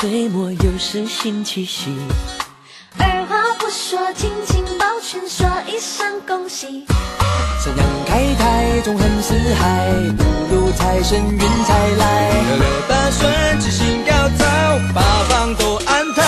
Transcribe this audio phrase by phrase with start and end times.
[0.00, 1.92] 岁末又是新气息。
[3.00, 6.86] 二话不说，紧紧抱拳，说一声恭喜。
[7.58, 12.30] 三阳开泰，纵横四海，福禄财神运财来。
[12.46, 14.46] 六六大顺，七星高照，
[14.94, 16.22] 八方都安泰。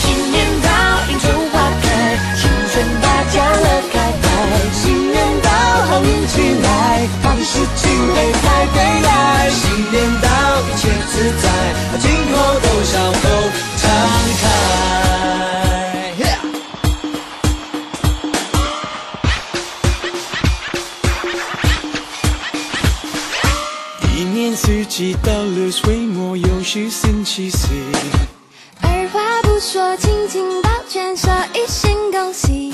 [0.00, 0.70] 新年到，
[1.10, 4.24] 迎春花开，新春大家乐开怀。
[4.70, 6.70] 新年到，好运起来，
[7.42, 9.50] 好的事情会再回来。
[9.50, 10.28] 新年到，
[10.60, 11.48] 一切自在，
[11.98, 13.18] 今后都笑口
[13.78, 13.82] 常
[14.40, 14.44] 开。
[24.14, 27.66] 一年四季，到了岁末又是新气息。
[28.82, 32.72] 二话不说，紧紧抱拳，说一声恭喜。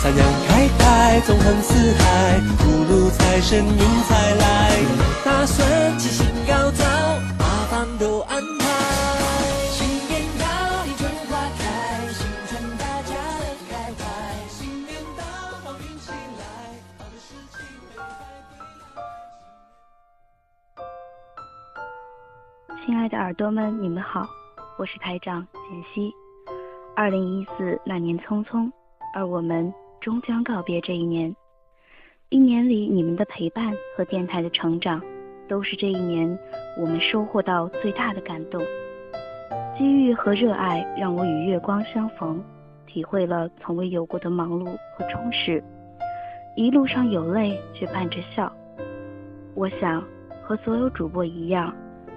[0.00, 4.78] 三阳开泰，纵横四海，福禄财神运财来。
[5.24, 6.84] 大顺，七星高照，
[7.36, 8.64] 八方都安排。
[9.72, 10.46] 新年到，
[10.86, 14.06] 迎春花开，新春大家乐开怀。
[14.48, 15.24] 新年到，
[15.64, 16.40] 好运起来，
[17.00, 17.58] 的事情
[17.90, 18.06] 会再
[18.46, 18.54] 回
[18.94, 19.02] 来。
[22.86, 24.28] 亲爱的耳朵们，你们好，
[24.78, 25.60] 我是台长简
[25.92, 26.14] 溪。
[26.94, 28.70] 二零一四那年匆匆，
[29.12, 31.34] 而我们终将告别这一年。
[32.28, 35.02] 一年里你们的陪伴和电台的成长，
[35.48, 36.38] 都是这一年
[36.78, 38.62] 我们收获到最大的感动。
[39.76, 42.42] 机遇和热爱让我与月光相逢，
[42.86, 44.66] 体会了从未有过的忙碌
[44.96, 45.62] 和充实。
[46.56, 48.52] 一路上有泪，却伴着笑。
[49.54, 50.04] 我想
[50.42, 51.74] 和所有主播一样。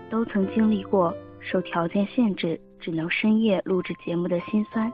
[0.09, 4.91] 都曾经历过受条件限制只能深夜录制节目的辛酸，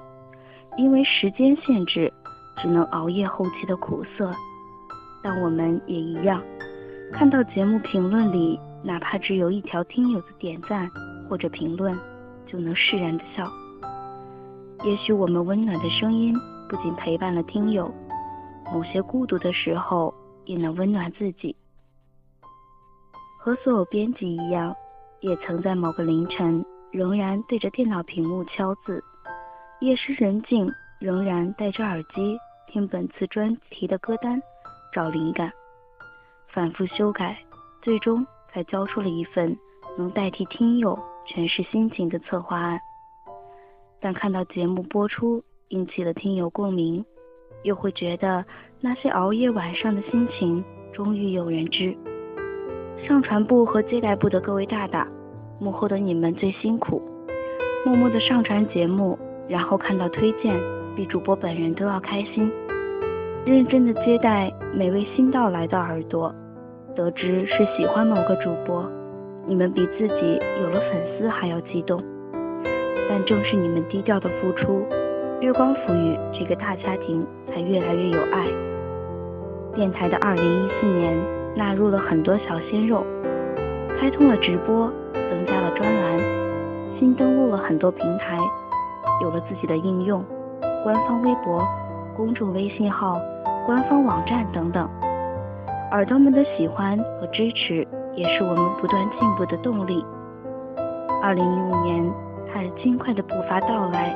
[0.78, 2.14] 因为时间限制
[2.62, 4.32] 只能熬夜后期的苦涩。
[5.24, 6.42] 但我们也一样，
[7.14, 10.90] 看到节目评论里哪怕只有一条听友的点赞
[11.30, 11.98] 或者评论，
[12.46, 13.48] 就能释然的笑。
[14.84, 16.36] 也许我们温暖的声音
[16.70, 17.94] 不仅陪伴了听友，
[18.74, 20.14] 某些孤独的时候
[20.46, 21.56] 也能温暖自己。
[23.40, 24.76] 和所有编辑一样。
[25.20, 29.02] 也曾在某个凌晨，仍然对着电脑屏幕敲字；
[29.82, 32.38] 夜深人静，仍然戴着耳机
[32.78, 34.40] 听本次专题的歌单，
[34.94, 35.52] 找灵感，
[36.54, 37.36] 反复修改，
[37.82, 38.24] 最终
[38.54, 39.58] 才交出了一份
[39.98, 40.96] 能代替听友
[41.26, 42.80] 诠释心情的策划案。
[44.00, 47.04] 但看到节目播出，引起了听友共鸣，
[47.64, 48.46] 又会觉得
[48.80, 50.64] 那些熬夜晚上的心情，
[50.94, 51.98] 终于有人知。
[53.08, 55.08] 上传部和接待部的各位大大，
[55.60, 57.02] 幕后的你们最辛苦，
[57.84, 59.18] 默默的上传节目，
[59.50, 60.56] 然后看到推荐，
[60.96, 62.52] 比主播本人都要开心。
[63.48, 66.36] 认真的接待每位新到来的耳朵，
[66.94, 68.86] 得知是喜欢某个主播，
[69.46, 72.04] 你们比自己有了粉丝还要激动。
[73.08, 74.86] 但正是你们低调的付出，
[75.40, 78.48] 月光抚语这个大家庭才越来越有爱。
[79.74, 81.18] 电台的二零一四年。
[81.56, 83.04] 纳入了很多小鲜肉，
[84.00, 86.20] 开通了直播，增加了专栏，
[87.00, 88.38] 新登录了很多平台，
[89.24, 90.24] 有了自己的应用、
[90.84, 91.68] 官方微博、
[92.16, 93.20] 公众微信号、
[93.68, 94.90] 官方网站等等。
[95.92, 97.86] 耳朵们的喜欢和支持，
[98.16, 100.04] 也是我们不断进步的动力。
[101.22, 102.10] 二零一五年，
[102.48, 104.16] 踏着轻快的步伐到来，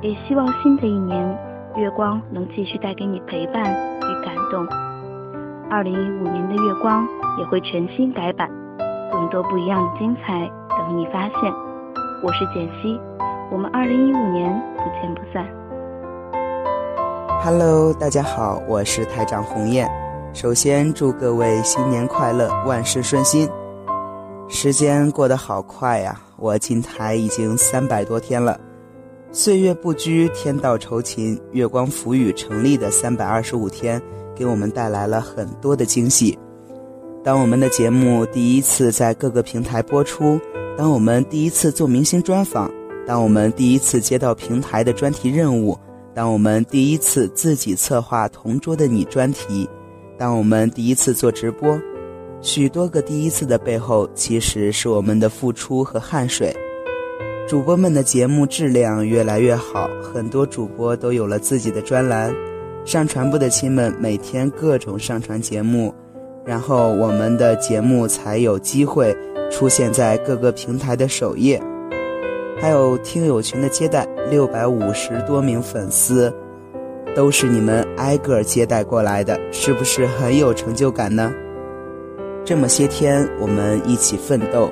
[0.00, 1.38] 也希望新的一年，
[1.74, 4.64] 月光能继续带给你陪伴与感动。
[5.68, 7.04] 二零一五年的月光
[7.36, 8.48] 也会全新改版，
[9.10, 10.48] 更多不一样的精彩
[10.78, 11.52] 等你发现。
[12.22, 13.00] 我是简溪，
[13.50, 15.44] 我们二零一五年不见不散。
[17.44, 19.86] Hello，大家好，我是台长鸿雁。
[20.32, 23.46] 首先祝各位新年快乐，万事顺心。
[24.48, 28.58] 时间过得好快呀，我进台已经三百多天了。
[29.30, 34.00] 岁月不居，天道酬勤，月光浮语成立的三百二十五天。
[34.34, 36.38] 给我们带来了很多的惊喜。
[37.22, 40.40] 当我们的节目第一次在各个平台播出，
[40.78, 42.70] 当我们第一次做明星专访，
[43.06, 45.78] 当我们第一次接到平台的专题任务，
[46.14, 49.68] 当我们第一次自己策划《同桌的你》专题，
[50.16, 51.76] 当我们第一次做直播，
[52.40, 56.54] 许多个第一次的背后，其实是我们的付出和汗水。
[57.48, 62.32] 主播们的节目质量越来越好，很多主播都有了自己的专栏。
[62.84, 65.92] 上传部的亲们每天各种上传节目，
[66.44, 69.16] 然后我们的节目才有机会
[69.50, 71.60] 出现在各个平台的首页。
[72.64, 76.34] 还有听友群的接待，六百五十多名粉丝，
[77.14, 81.30] 都是你们挨个接待过来的，是不是很有成就感呢？
[82.42, 84.70] 这么些天我们一起奋斗，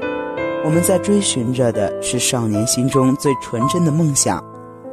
[0.65, 4.43] 我们在追寻着的是少年心中最纯真的梦想，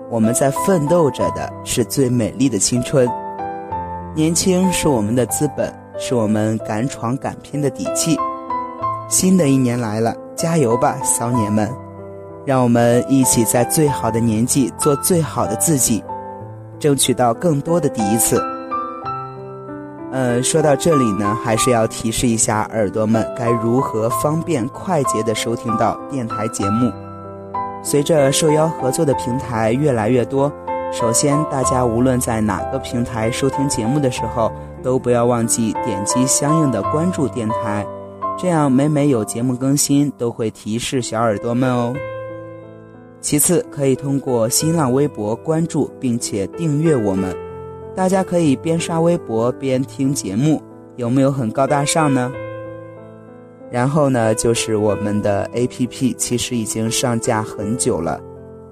[0.10, 3.07] 我们在奋斗着的是最美丽的青春。
[4.13, 8.18] 年轻是我们的资本，是我们敢闯敢拼的底气。
[9.07, 11.72] 新的一年来了，加油吧，骚年们！
[12.50, 16.04] 让我们一起在最好的年纪做最好的自己，
[16.80, 18.44] 争取到更多的第一次。
[20.12, 26.92] 呃，说到这里呢，还是要提示一下耳朵们该如何方便快捷的收听到电台节目。
[27.84, 30.51] 随着受邀合作的平台越来越多，
[30.92, 34.51] 首先大家无论在哪个平台收听节目的时候，
[34.81, 37.86] 都不要忘记点击相应的关注电台，
[38.36, 41.94] 这样每每有节目更新都会提示小耳朵们哦。
[43.21, 47.36] 其次，可以通过新浪微博关注并且订阅我们。
[47.95, 50.62] 大家可以边刷微博边听节目，
[50.95, 52.31] 有没有很高大上呢？
[53.69, 58.19] 然后呢，就是我们的 APP，其实已经上架很久了。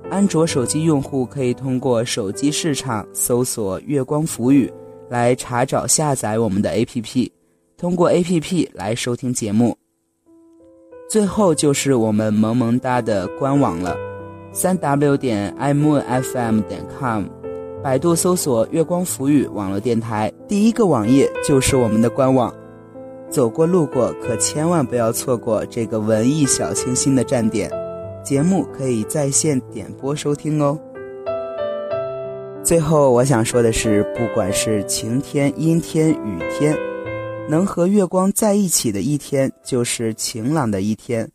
[0.10, 4.72] 安卓手机用户可以通过手机市场搜索“月光浮语”
[5.10, 7.30] 来查找下载我们的 APP，
[7.78, 9.78] 通过 APP 来收听节目。
[11.10, 13.96] 最后就是我们萌萌哒的官网了，
[14.60, 17.26] 三 W 点 iMoonFM 点 com。
[17.84, 22.52] 百度搜索“月光浮语”网络电台，第一个网页就是我们的官网。
[23.30, 27.70] 走过路过，可千万不要错过这个文艺小清新的站点。
[28.24, 30.76] 节目可以在线点播收听哦。
[32.64, 36.76] 最后，我想说的是，不管是晴天、阴天、雨天，
[37.48, 41.30] 能和月光在一起的一天，就是晴朗的一天。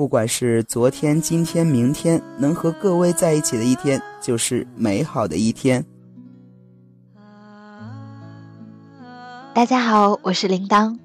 [0.00, 5.84] 不管是昨天、今天、明天，能和各位在一起的一天，就是美好的一天。
[9.52, 10.98] 大家好，我是铃铛。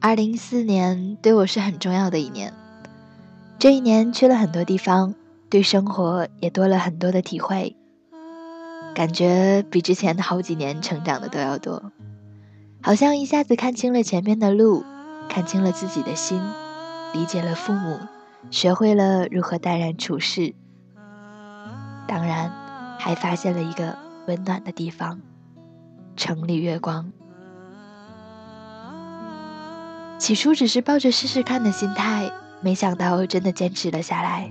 [0.00, 2.52] 二零一四年对我是很重要的一年，
[3.58, 5.14] 这一年去了很多地方，
[5.48, 7.74] 对生活也多了很多的体会，
[8.94, 11.90] 感觉比之前的好几年成长的都要多，
[12.82, 14.84] 好像一下子看清了前面的路，
[15.30, 16.38] 看清了自己的心。
[17.12, 17.98] 理解了父母，
[18.50, 20.54] 学会了如何淡然处事，
[22.06, 22.50] 当然
[22.98, 23.96] 还发现了一个
[24.26, 25.20] 温暖的地方——
[26.16, 27.12] 城里月光。
[30.18, 32.30] 起初只是抱着试试看的心态，
[32.60, 34.48] 没想到真的坚持了下来。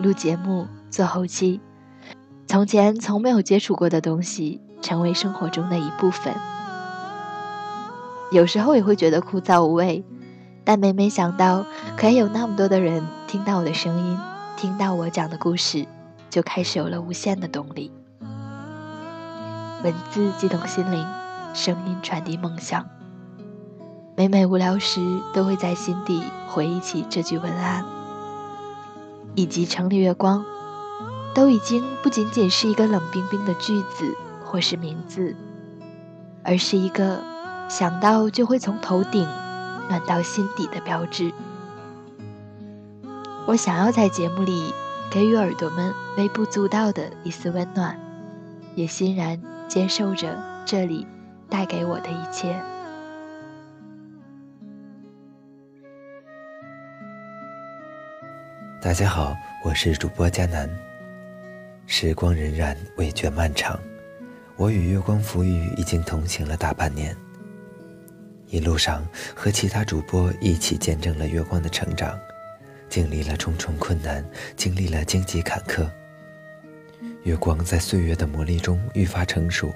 [0.00, 1.60] 录节目、做后期，
[2.46, 6.34] 从前从没有接触过的东西，成为生活中的一部分。
[8.32, 10.04] 有时候也会觉得枯燥无味。
[10.70, 14.16] 但每每想到可以有那么多的人听到我的声音，
[14.56, 15.84] 听到我讲的故事，
[16.30, 17.90] 就开始有了无限的动力。
[19.82, 21.04] 文字激动心灵，
[21.54, 22.86] 声音传递梦想。
[24.16, 25.00] 每每无聊时，
[25.34, 27.84] 都会在心底回忆起这句文案，
[29.34, 30.44] 以及城里月光，
[31.34, 35.34] 都已经不仅仅是一个冷冰冰的句子或是名字，
[36.44, 37.18] 而是一个
[37.68, 39.26] 想到就会从头顶。
[39.90, 41.32] 暖到心底的标志。
[43.44, 44.72] 我想要在节目里
[45.10, 47.98] 给予耳朵们微不足道的一丝温暖，
[48.76, 51.04] 也欣然接受着这里
[51.48, 52.54] 带给我的一切。
[58.80, 60.70] 大家好，我是主播佳楠。
[61.86, 63.76] 时光荏苒，未觉漫长，
[64.56, 67.16] 我与月光浮语已经同行了大半年。
[68.50, 72.18] 一路上和其他主播一起见证了月光的成长，
[72.88, 74.24] 经历了重重困难，
[74.56, 75.88] 经历了荆棘坎坷。
[77.22, 79.72] 月光在岁月的磨砺中愈发成熟，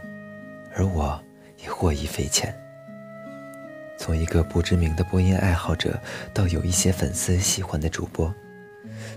[0.74, 1.22] 而我
[1.62, 2.52] 也获益匪浅。
[3.96, 6.00] 从一个不知名的播音爱好者，
[6.32, 8.28] 到有一些粉丝喜欢的主播；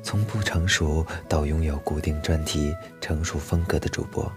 [0.04, 4.32] 从不成熟到拥有固定专题、成熟风格的主播，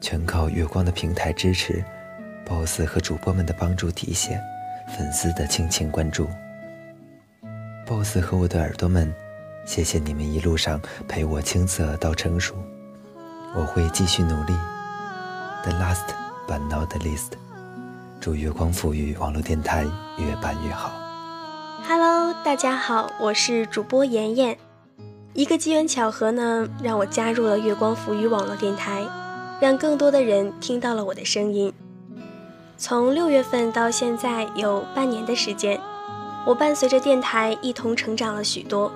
[0.00, 1.84] 全靠月光的平台支持。
[2.46, 4.40] Boss 和主播们的帮助提携，
[4.96, 6.28] 粉丝的倾情关注。
[7.86, 9.12] boss 和我的耳朵们，
[9.66, 12.54] 谢谢你们一路上陪我青涩到成熟，
[13.54, 14.54] 我会继续努力。
[15.64, 16.06] The last
[16.48, 17.32] but not least，
[18.20, 19.84] 祝月光赋予网络电台
[20.18, 20.92] 越办越好。
[21.88, 24.56] Hello，大家好，我是主播妍妍。
[25.32, 29.04] 一个机缘巧合呢，让我加入了月光赋予网络电台，
[29.60, 31.72] 让更多的人听到了我的声音。
[32.82, 35.78] 从六月份到现在有半年的时间，
[36.46, 38.90] 我伴随着电台一同成长了许多。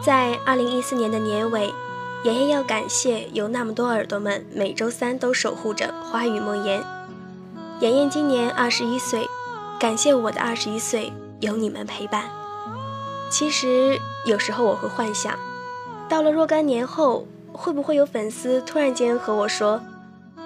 [0.00, 1.74] 在二零一四年的年尾，
[2.22, 6.80] 妍妍要感谢有那么多耳朵们每周三都守护着花语梦言。
[7.80, 9.28] 妍妍今年二十一岁，
[9.76, 12.30] 感谢我的二十一岁有你们陪伴。
[13.28, 15.36] 其实有时候我会幻想，
[16.08, 19.80] 到了若干年后，会不会有粉丝突然间和我说：“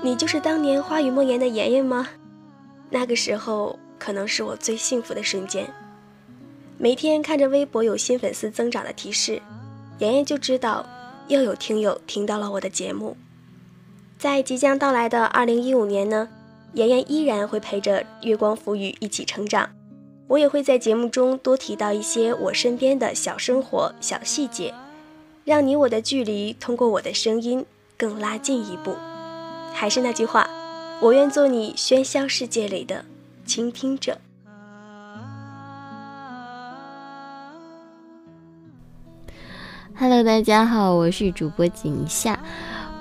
[0.00, 2.08] 你就是当年花语梦言的妍妍吗？”
[2.90, 5.72] 那个时候可能是我最幸福的瞬间。
[6.76, 9.40] 每天看着微博有新粉丝增长的提示，
[9.98, 10.84] 妍妍就知道
[11.28, 13.16] 又有听友听到了我的节目。
[14.18, 16.28] 在即将到来的二零一五年呢，
[16.74, 19.70] 妍妍依然会陪着月光浮语一起成长。
[20.26, 24.72] 我也会在节目中多提到一些我身边的小生活、小细节，
[25.44, 27.64] 让你我的距离通过我的声音
[27.96, 28.94] 更拉近一步。
[29.72, 30.48] 还是那句话，
[31.02, 33.02] 我愿做你喧嚣世界里的
[33.46, 34.18] 倾听者。
[39.98, 42.38] Hello，大家好，我是主播景夏。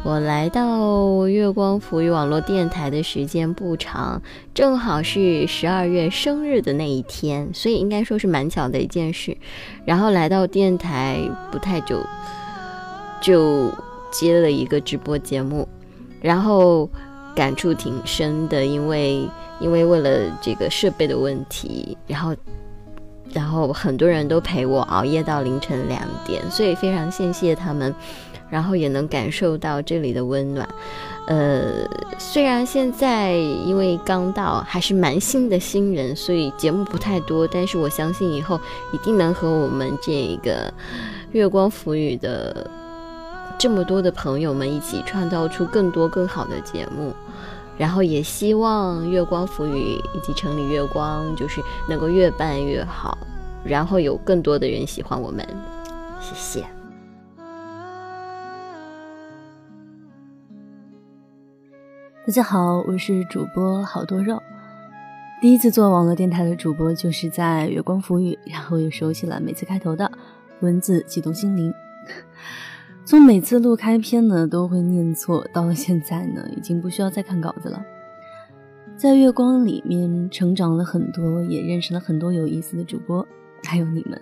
[0.05, 4.21] 我来到月光浮语网络电台的时间不长，
[4.53, 9.37] 正好是十二月生日的那一天，所以应该说是蛮巧的一件事。
[9.83, 11.19] 然后来到电台
[11.51, 12.01] 不太久，
[13.21, 13.69] 就
[14.09, 15.67] 接了一个直播节目，
[16.21, 16.89] 然后
[17.39, 19.25] 感触挺深的，因为
[19.61, 22.35] 因为为了这个设备的问题，然后
[23.31, 27.95] 然后很多人都陪我熬夜到凌晨两点，所以非常谢谢他们。
[28.49, 30.67] 然后也能感受到这里的温暖，
[31.27, 38.59] 呃，虽然现在因为刚到，还是蛮新的新人，所以节目不太多，但是我相信以后
[38.91, 40.73] 一定能和我们这个
[41.31, 42.67] 月光浮语的
[43.59, 47.13] 这么多的朋友们一起创造出更多更好的节目，
[47.77, 53.17] 然后也希望月光浮语以及城里月光就是能够越办越好，
[53.65, 55.45] 然后有更多的人喜欢我们，
[56.21, 56.65] 谢谢。
[62.25, 64.41] 大家好，我是主播好多肉。
[65.41, 70.09] 第一次做网络电台的主播，就是在月光浮语，然后又熟悉了每次开头的
[70.61, 71.73] 文字，激动心灵。
[73.09, 77.83] 从每次录开篇呢，都会念错，到了现在呢，已经不需要再看稿子了。
[78.95, 83.27] 在月光里面成长了很多，也认识了很多有意思的主播，
[83.63, 84.21] 还有你们。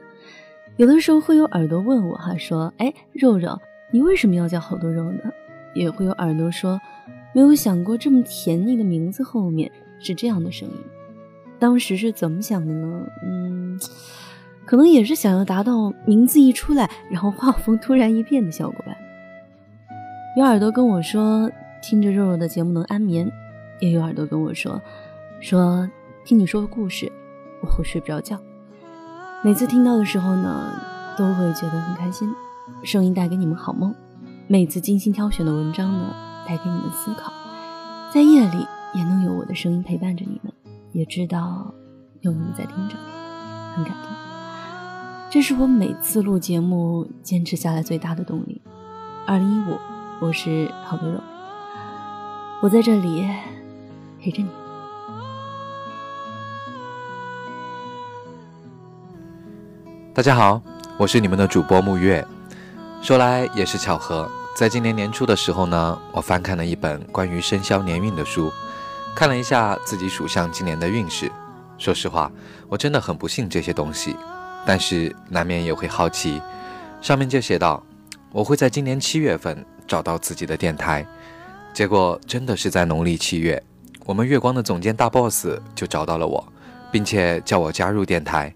[0.78, 3.60] 有的时候会有耳朵问我哈，说：“哎，肉肉，
[3.92, 5.20] 你为什么要叫好多肉呢？”
[5.76, 6.80] 也会有耳朵说。
[7.34, 10.76] 没有想过这么甜腻的名字后面是这样的声音，
[11.60, 13.06] 当时是怎么想的呢？
[13.22, 13.78] 嗯，
[14.68, 18.96] 可能也是想要达到名字一出来，然后画风突然一变的效果吧。
[20.36, 21.50] 有耳朵跟我说，
[21.82, 23.28] 听着肉肉的节目能安眠；
[23.80, 24.80] 也有耳朵跟我说，
[25.40, 25.90] 说
[26.26, 27.12] 听你说故事，
[27.64, 28.38] 我会睡不着觉。
[29.44, 30.74] 每次听到的时候呢，
[31.18, 32.32] 都会觉得很开心，
[32.84, 33.96] 声音带给你们好梦。
[34.48, 36.14] 每次精心挑选的文章呢。
[36.48, 37.34] 带给你们思考，
[38.14, 40.54] 在夜里也能有我的声音陪伴着你们，
[40.94, 41.74] 也知道
[42.22, 42.96] 有你们在听着，
[43.76, 44.27] 很感动。
[45.38, 48.60] 这是我每次录节目坚持下来最大的动力。
[49.28, 49.78] 二零一五，
[50.20, 51.22] 我是好多肉，
[52.60, 53.24] 我在这里
[54.20, 54.50] 陪着你。
[60.12, 60.60] 大家好，
[60.98, 62.26] 我是你们的主播木月。
[63.04, 64.28] 说来也是巧合。
[64.56, 68.52] 在今年年初的时候呢，我翻看了一本关于生肖年运的书，
[69.16, 71.32] 看了一下自己属相今年的运势。
[71.78, 72.32] 说实话，
[72.68, 74.16] 我真的很不信这些东西，
[74.68, 76.42] 但是难免也会好奇。
[77.02, 77.82] 上面就写道，
[78.34, 81.08] 我会在今年七月份找到自己的电台。
[81.74, 83.64] 结果真的是在农历七月，
[84.06, 86.46] 我们月光的总监大 boss 就找到了我，
[86.92, 88.54] 并且叫我加入电台。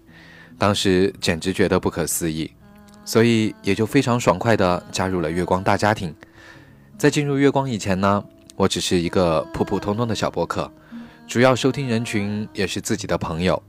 [0.58, 2.52] 当时简直觉得不可思议。
[3.04, 6.14] 所以也就非常爽快地加入了月光大家庭。
[6.96, 8.22] 在进入月光以前呢，
[8.54, 10.70] 我只是一个普普通通的小播客，
[11.26, 13.60] 主要收听人群也是自己的朋友。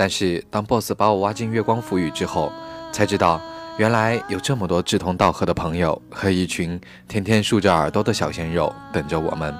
[0.00, 2.50] 但是当 boss 把我挖进月光浮语之后，
[2.90, 3.38] 才知道
[3.76, 9.54] 原来有这么多志同道合的朋友和一群天天竖着耳朵的小鲜肉等着我们。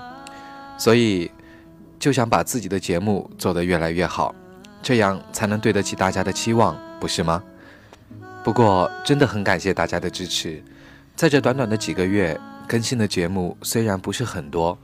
[0.78, 1.30] 所以
[1.98, 4.34] 就想把自己的节目做得越来越好，
[4.82, 7.42] 这样才能对得起大家的期望，不是吗？
[8.42, 10.64] 不过，真的很感谢大家的支持。
[11.14, 14.78] 在这短短的几个月，更新的节目虽然不是很多，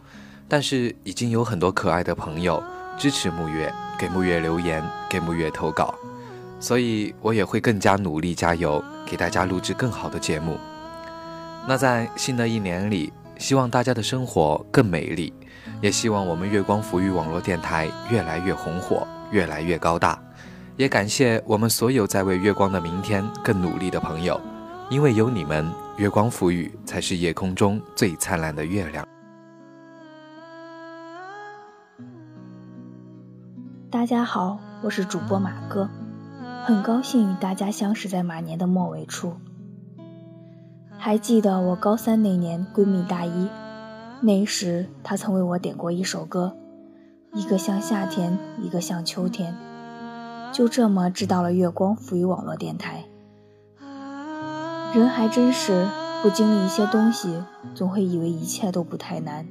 [0.46, 2.62] 但是已经有很多可爱的朋友
[2.98, 5.94] 支持木月，给木月留言，给木月投稿。
[6.58, 10.58] 所以我也会更加努力加油，给大家录制更好的节目。
[11.68, 15.32] 那在新的一年里，希望大家的生活更美丽，
[15.82, 20.18] 也希望我们月光浮育网络电台越来越红火，越来越高大。
[20.76, 24.40] 也感谢我们所有在为月光的明天更努力的朋友，
[24.88, 29.06] 因为有你们，月光浮语才是夜空中最灿烂的月亮。
[34.06, 35.88] 大家好，我是主播马哥，
[36.64, 39.34] 很高兴与大家相识在马年的末尾处。
[40.96, 43.48] 还记得我高三那年，闺蜜大一，
[44.20, 46.54] 那时她曾为我点过一首歌，
[47.32, 49.56] 一个像夏天，一个像秋天。
[50.52, 53.06] 就这么知道了月光赋予网络电台。
[54.94, 55.88] 人还真是
[56.22, 57.42] 不经历一些东西，
[57.74, 59.48] 总会以为一切都不太难。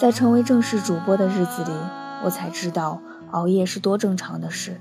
[0.00, 1.70] 在成为正式主播的日子里，
[2.24, 3.00] 我才知道
[3.32, 4.80] 熬夜是多正常的事。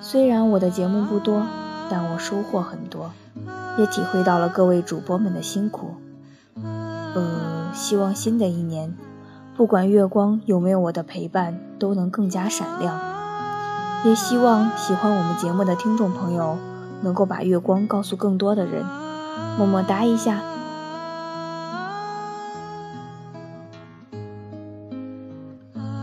[0.00, 1.42] 虽然我的节目不多，
[1.90, 3.12] 但我收获很多，
[3.78, 5.94] 也体会到了各位主播们的辛苦。
[6.54, 8.94] 呃，希望新的一年，
[9.56, 12.98] 不管月光有没有我的陪伴，都能更加闪亮。
[14.04, 16.56] 也希望喜欢我们节目的听众朋友，
[17.02, 18.84] 能够把月光告诉更多的人，
[19.58, 20.40] 么么哒一下。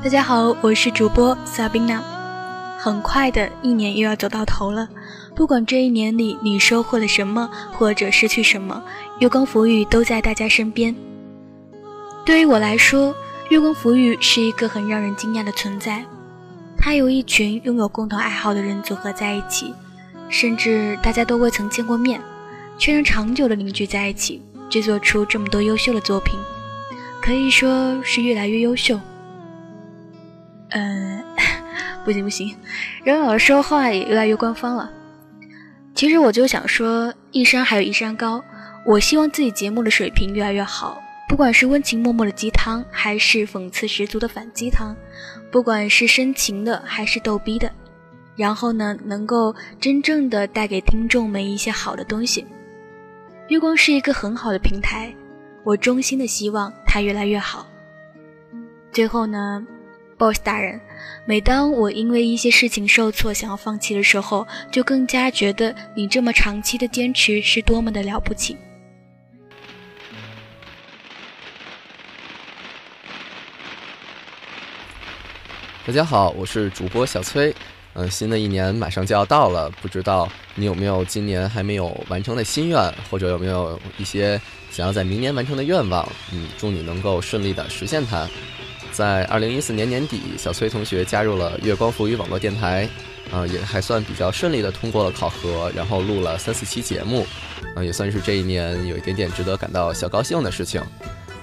[0.07, 1.99] 大家好，我是主播 Sabina。
[2.79, 4.87] 很快的一年又要走到头了，
[5.35, 8.81] 不管这一年里你收获了什么，或者失去什么，
[9.19, 10.95] 月光浮语都在大家身边。
[12.25, 13.13] 对于我来说，
[13.49, 16.05] 月光浮语是一个很让人惊讶的存在。
[16.77, 19.73] 它由一群拥有共同爱好的人组合在一起，
[20.29, 22.21] 甚至大家都未曾见过面，
[22.77, 26.39] 却能长久的凝聚在一起，制作出这么多优秀的作品，
[27.21, 28.97] 可以说是越来越优秀。
[32.07, 32.55] 不行不行，
[33.03, 34.89] 人有的说话也越来越官方了。
[35.93, 38.41] 其实我就想说，一山还有一山高，
[38.85, 41.01] 我希望自己节目的水平越来越好。
[41.27, 44.95] 不管是温情脉脉的鸡汤，还是讽刺十足的反鸡汤，
[45.51, 47.69] 不管是深情的还是逗逼的，
[48.37, 52.47] 然后呢，能够真正的带给听众们一些好的东西。
[53.49, 55.13] 月光是一个很好的平台，
[55.65, 57.67] 我衷心的希望它越来越好。
[58.93, 59.67] 最后呢
[60.17, 60.79] ，boss 大人，
[61.25, 68.57] 每当我因为一些事情受挫想要放弃的时候，就更加觉得你这么长期的坚持是多么的了不起。
[75.85, 77.55] 大家好，我是主播小崔。
[77.93, 86.07] 嗯，新的一年马上就要到了，不知道你有没有今年还没有完成的心愿，或者有没有一些想要在明年完成的愿望？
[86.31, 88.27] 嗯，祝你能够顺利的实现它。
[88.97, 92.89] 在二零一四年年底，小崔同学加入了月光浮语网络电台，
[93.31, 97.23] 啊，也还算比较顺利的通过了考核，然后录了三四期节目，
[97.75, 100.81] 啊，也算是这一年有一点点值得感到小高兴的事情。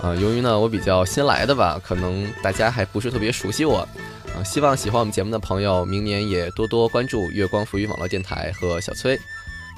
[0.00, 3.88] 啊，由于呢我比较新来的吧，可能大家还不是特别熟悉我。
[4.34, 9.16] 啊，希望喜欢我们节目的朋友，明年也多多关注月光浮语网络电台和小崔。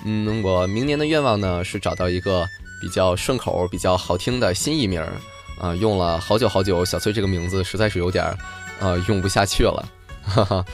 [0.07, 2.49] 嗯，我明年的愿望呢是找到一个
[2.81, 5.05] 比较顺口、比较好听的新艺名。
[5.59, 8.39] 啊，用了好久好久，小崔这个名字实在是有点儿，
[8.81, 9.89] 呃，用不下去了。
[10.23, 10.65] 哈哈。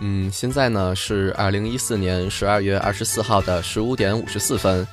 [0.00, 4.86] 嗯，现在呢是二零一四年十二月二十四号的十五点五十四分。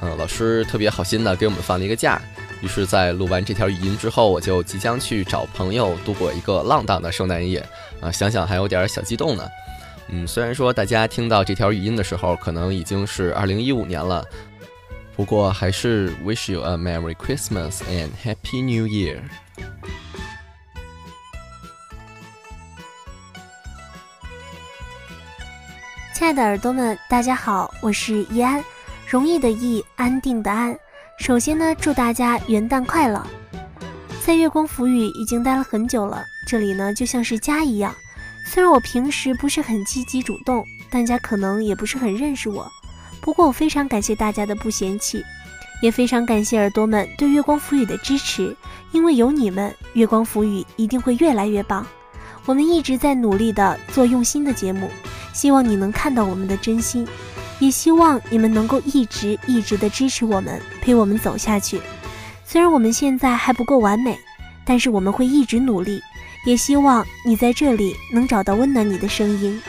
[0.00, 2.20] 嗯，老师特别好心的给我们放了一个假。
[2.62, 7.64] 于是，在录完这条语音之后，我就即将去找朋友度过一个浪荡的圣诞夜，
[8.00, 9.46] 啊，想想还有点小激动呢。
[10.08, 14.24] 嗯，虽然说大家听到这条语音的时候，可能已经是二零一五年了，
[15.16, 19.22] 不过还是 wish you a merry Christmas and happy New Year。
[26.14, 28.62] 亲爱的耳朵们，大家好，我是易安，
[29.08, 30.78] 容易的易，安定的安。
[31.18, 33.26] 首先呢，祝大家元旦快乐！
[34.22, 37.94] 在月光浮语已经待了很久了，这里呢就像是家一样。
[38.44, 42.70] 虽然我平时不是很积极主动，大家可能也不是很认识我，
[43.26, 45.20] 不过我非常感谢大家的不嫌弃，
[45.82, 48.56] 也非常感谢耳朵们对月光浮语的支持。
[48.92, 51.84] 因为有你们，月光浮语一定会越来越棒。
[52.44, 54.88] 我们一直在努力的做用心的节目，
[55.32, 57.04] 希望你能看到我们的真心。
[57.58, 61.80] 也希望你们能够一直一直的支持我们，陪我们走下去。
[62.44, 64.16] 虽然我们现在还不够完美，
[64.64, 66.00] 但是我们会一直努力。
[66.46, 69.60] 也希望你在这里能找到温暖你的声音。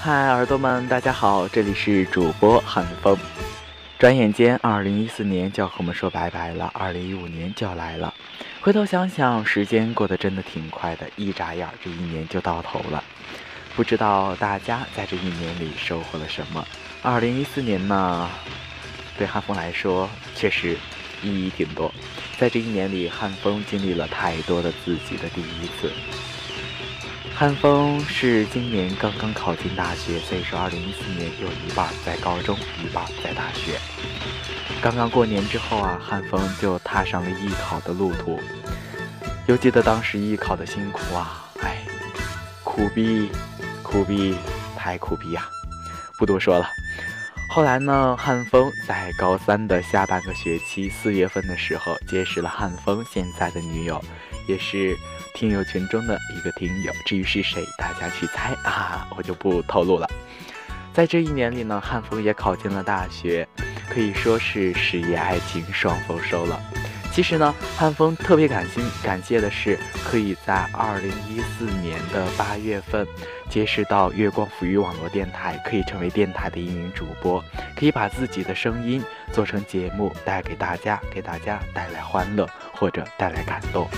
[0.00, 3.18] 嗨，耳朵们，大家好，这里是主播汉风。
[3.98, 8.14] 转眼间，二零一四年就要和我们说拜拜了，二零一五年就要来了。
[8.60, 13.02] 回头想想，时间过得真的挺快的，一眨眼，这一年就到头了。
[13.74, 16.64] 不知道大家在这一年里收获了什么？
[17.02, 18.30] 二零一四年呢，
[19.18, 20.78] 对汉风来说确实
[21.22, 21.92] 意义挺多。
[22.38, 25.90] 在这一年里，汉风经历了太多的自己的第一次。
[27.38, 33.78] 汉风是今年刚刚考进大学，所以说二零一四年有一半在高中，一半在大学。
[34.82, 38.40] 刚刚过年之后啊，汉风就踏上了艺考的路途。
[39.46, 41.86] 犹记得当时艺考的辛苦啊，哎。
[42.64, 43.30] 苦逼，
[43.84, 44.34] 苦逼，
[44.76, 45.48] 太苦逼呀！
[46.18, 46.68] 不多说了。
[47.48, 54.04] 后来呢，汉风在高三的下半个学期四月份的时候，结识了汉风现在的女友，
[54.48, 54.96] 也是
[55.38, 56.92] 听友群中的一个听友。
[57.06, 60.10] 至于是谁，大家去猜啊，我就不透露了。
[60.92, 63.46] 在这一年里呢，汉风也考进了大学，
[63.88, 66.60] 可以说是事业爱情双丰收了。
[67.12, 73.06] 其实呢，汉风特别感心感谢的是，可以在二零一四年的八月份，
[73.48, 77.40] 结识到月光抚育网络电台，可以成为电台的一名主播，
[77.76, 79.00] 可以把自己的声音
[79.32, 83.88] 做成节目，带给大家，给大家带来欢乐或者带来感动。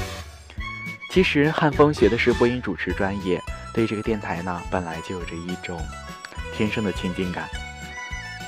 [1.11, 3.43] 其实汉风学的是播音主持专业，
[3.75, 5.85] 对这个电台呢，本来就有着一种
[6.55, 7.49] 天生的亲近感。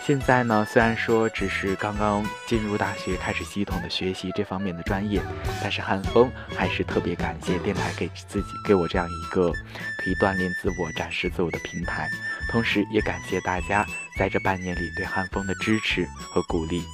[0.07, 5.20] 现在呢，虽然说只是刚刚进入大学，开始系统的学习这方面的专业，
[5.61, 12.09] 但是汉风还是特别感谢电台给自己给我这样一个可以锻炼自我、展示自我的平台，
[12.53, 13.85] 同时也感谢大家
[14.16, 16.85] 在这半年里对汉风的支持和鼓励。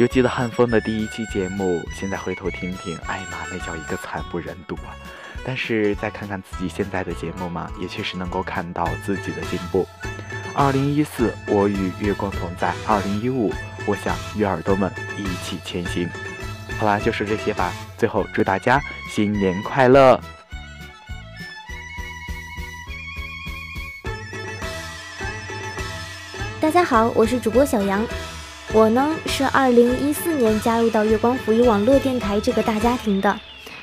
[0.00, 4.96] 犹记得汉风的第一期节目，现在回头听听，哎妈，那叫一个惨不忍睹啊！
[5.44, 9.86] 但是再看看自己现在的节目嘛，也确实能够看到自己的进步。
[10.54, 13.52] 二零一四，我与月光同在；二零一五，
[13.84, 16.08] 我想与耳朵们一起前行。
[16.78, 17.70] 好啦，就说这些吧。
[17.98, 20.18] 最后，祝大家新年快乐！
[26.58, 28.02] 大家好，我是主播小杨。
[28.72, 33.38] 我呢是二零一四年加入到月光抚育网络电台这个大家庭的。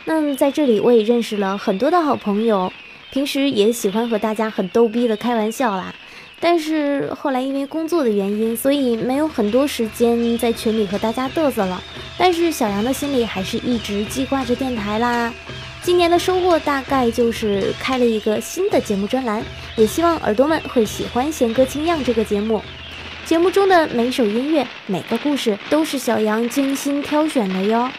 [0.05, 2.71] 那在这里，我也认识了很多的好朋友，
[3.11, 5.93] 平时也喜欢和大家很逗逼的开玩笑啦。
[6.39, 11.83] 但是后来因为工作的原因，所以没有很多时间在群里和大家嘚瑟了。
[12.17, 15.33] 但是小杨的心里还是一直记挂着电台啦。
[15.83, 19.43] 今年的收获大概就是开了一个新的节目专栏，
[19.75, 22.61] 也希望耳朵们会喜欢《弦歌清样》这个节目。
[23.27, 27.91] 节目中的每首音乐、每个故事都是小杨精心挑选的哟。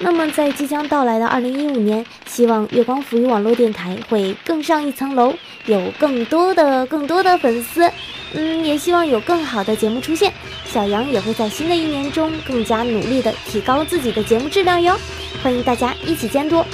[0.00, 5.32] 那么，在即将到来的二零一五年，希望月光浮育网络电台会更上一层楼，
[5.66, 7.88] 有更多的、更多的粉丝。
[8.32, 10.32] 嗯，也希望有更好的节目出现。
[10.64, 14.98] 小杨也会在新的一年中更加努力的提高自己的节目质量哟。
[15.44, 16.64] 欢迎大家一起监督。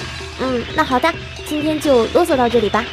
[0.41, 1.13] 嗯，那好的，
[1.45, 2.83] 今天就啰嗦到这里吧。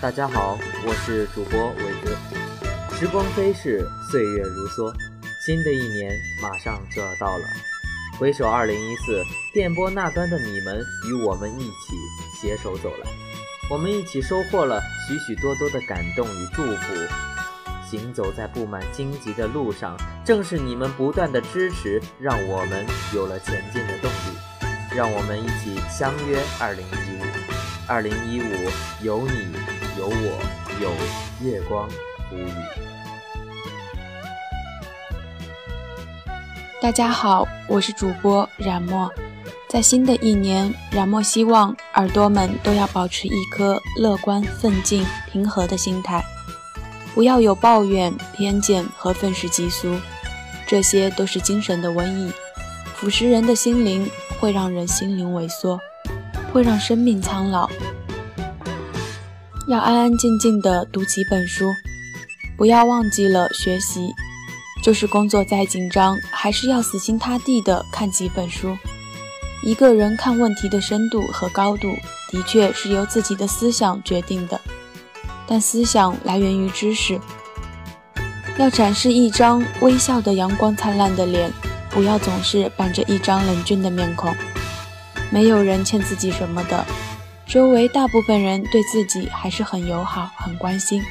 [0.00, 2.96] 大家好，我是主播伟哥。
[2.96, 4.90] 时光飞逝，岁月如梭，
[5.44, 6.10] 新的一年
[6.40, 7.44] 马上就要到了。
[8.18, 11.94] 回首二零一四，电波那端的你们与我们一起
[12.40, 13.10] 携手走来，
[13.70, 16.94] 我们一起收获了许许多多的感动与祝福。
[17.86, 24.38] 行走在布满荆棘的路上，正是你们不断的支持，让我们有了前进的动力。
[24.96, 27.22] 让我们一起相约二零一五，
[27.86, 28.70] 二零一五
[29.02, 29.54] 有你
[30.00, 30.40] 有我
[30.80, 30.90] 有
[31.46, 31.86] 月光
[32.32, 32.50] 无语。
[36.80, 39.12] 大家好，我是主播冉墨。
[39.68, 46.24] 在新的一年，冉墨希望耳朵们都要保持一颗乐观、奋进、平和的心态，
[47.14, 50.00] 不要有抱怨、偏见和愤世嫉俗，
[50.66, 52.32] 这些都是精神的瘟疫，
[52.94, 54.10] 腐蚀人的心灵，
[54.40, 55.78] 会让人心灵萎缩，
[56.54, 57.68] 会让生命苍老。
[59.66, 61.72] 要安安静静地读几本书，
[62.56, 64.12] 不要忘记了学习。
[64.82, 68.76] 就是工作再紧张，还是要死心塌地的看几本书。
[69.62, 71.94] 一个人看问题的深度和高度，
[72.30, 74.58] 的确是由自己的思想决定的。
[75.46, 77.20] 但思想来源于知识。
[78.56, 81.52] 要展示一张微笑的阳光灿烂的脸，
[81.90, 84.34] 不要总是板着一张冷峻的面孔。
[85.30, 86.84] 没有人欠自己什么的，
[87.50, 91.02] 周围大部分人对自己还是很友好、很关心。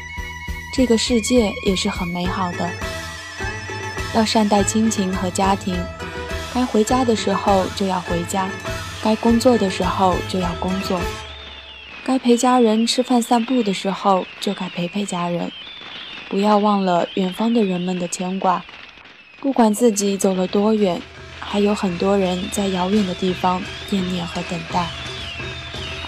[0.74, 2.70] 这个世界也是很美好的。
[4.16, 5.78] 要善待亲情和家庭，
[6.54, 8.50] 该回家的时候就要回家，
[9.04, 11.02] 该工作的时候就要工作，
[12.06, 15.52] 该陪家人吃饭散步的时候就该陪陪家人。
[16.30, 18.64] 不要忘了远方的人们的牵挂，
[19.42, 21.02] 不管自己走了多远，
[21.42, 24.88] 还有很多人在遥远的地方惦念和等待。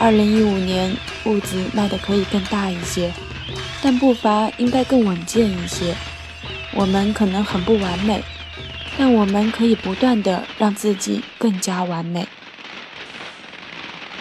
[0.02, 3.14] 二零一五年，步子迈得可以更大一些，
[3.84, 5.96] 但步伐应该更稳健一些。
[6.74, 8.24] 我们可能很不完美，
[8.98, 12.28] 但我们可以不断的让自己更加完美。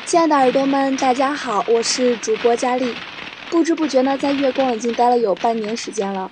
[0.05, 2.95] 亲爱的耳朵们，大家好，我是主播佳丽。
[3.49, 6.31] 不知不觉呢，在月光已经待了有半年时间了。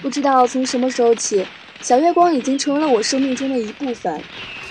[0.00, 1.44] 不知道从什么时候起，
[1.80, 4.22] 小月光已经成为了我生命中的一部分。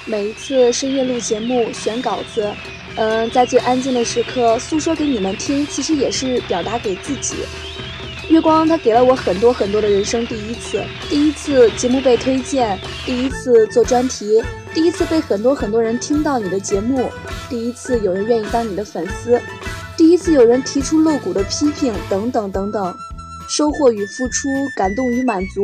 [0.06, 2.54] 每一次深夜录节目、选稿子，
[2.96, 7.36] 嗯，在最安静的时刻诉说给你们听，其实也是表达给自己。
[8.30, 17.10] 月光，它给了我很多很多的人生第一次：第一次节目被推荐，第一次做专题，第一次被很多很多人听到你的节目，
[17.50, 19.41] 第一次有人愿意当你的粉丝，
[19.98, 22.96] 第一次有人提出露骨的批评，等等等等。
[23.48, 25.63] 收获与付出，感动与满足，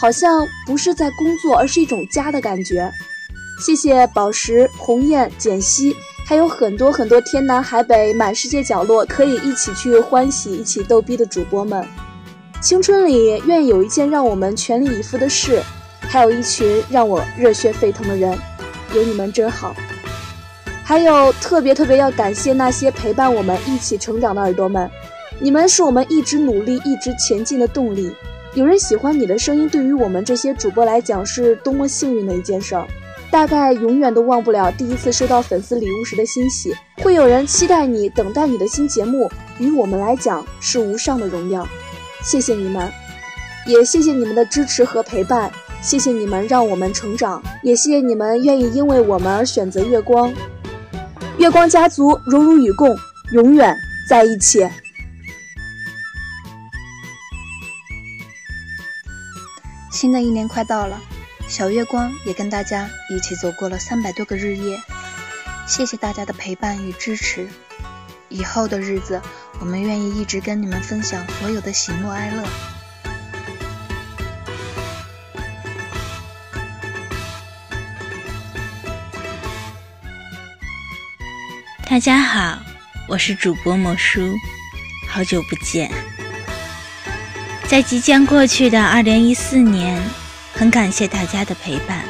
[0.00, 2.88] 好像不是在工作，而是一种家的感觉。
[3.58, 11.82] 谢谢宝石、鸿雁、简溪，还有很多很多天南海北、满世界角落可以一起去欢喜、一起逗逼的主播们。
[12.60, 15.62] 青春里愿有一件让我们全力以赴的事，
[16.00, 18.38] 还有一群让我热血沸腾的人，
[18.94, 19.74] 有你们真好。
[20.84, 24.88] 还有特别特别要感谢那些陪伴我们一起成长的耳朵们。
[25.40, 28.14] 你们是我们一直努力、一直前进的动力。
[28.54, 32.86] 有人喜欢你的声音，对于我们这些主播来讲，是多么幸运的一件事儿。
[33.36, 36.74] 大概永远都忘不了第一次收到粉丝礼物时的欣喜。
[37.02, 41.68] 会有人期待你、等待你的新节目，于我们来讲是无上的荣耀。
[42.24, 42.90] 谢谢你们，
[43.66, 45.52] 也谢谢你们的支持和陪伴。
[45.82, 50.32] 谢谢你们让我们成长，也谢谢你们愿意因为我们而选择月光。
[51.36, 52.96] 月光家族荣辱与共，
[53.32, 53.76] 永远
[54.08, 54.66] 在一起。
[59.92, 60.98] 新的一年快到了，
[61.48, 64.82] 小月光也跟大家一起走过了三百多个日夜，
[65.66, 67.48] 谢谢大家的陪伴与支持。
[68.28, 69.22] 以后的日子，
[69.60, 72.42] 我们愿意一直跟你们分享所有的喜怒哀乐。
[81.88, 82.58] 大家好，
[83.08, 84.34] 我是主播莫叔，
[85.08, 85.90] 好久不见。
[87.68, 90.02] 在即将过去的二零一四年，
[90.56, 92.02] 很感谢大家的陪伴。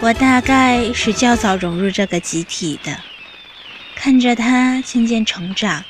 [0.00, 2.98] 我大概是较早融入这个集体的，
[3.94, 5.84] 看着他渐渐成长，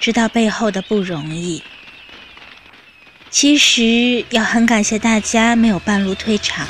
[0.00, 1.62] 知道背后的不容易。
[3.30, 6.66] 其实要很感谢大家没有半路退场。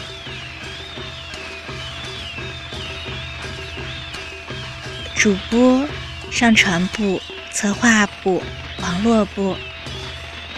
[5.16, 5.88] 主播、
[6.31, 7.18] 上传部、
[7.51, 8.42] 策划部、
[8.83, 9.57] 网络部。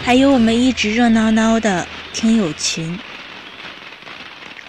[0.03, 2.99] 还有我们一直热闹闹的听友群，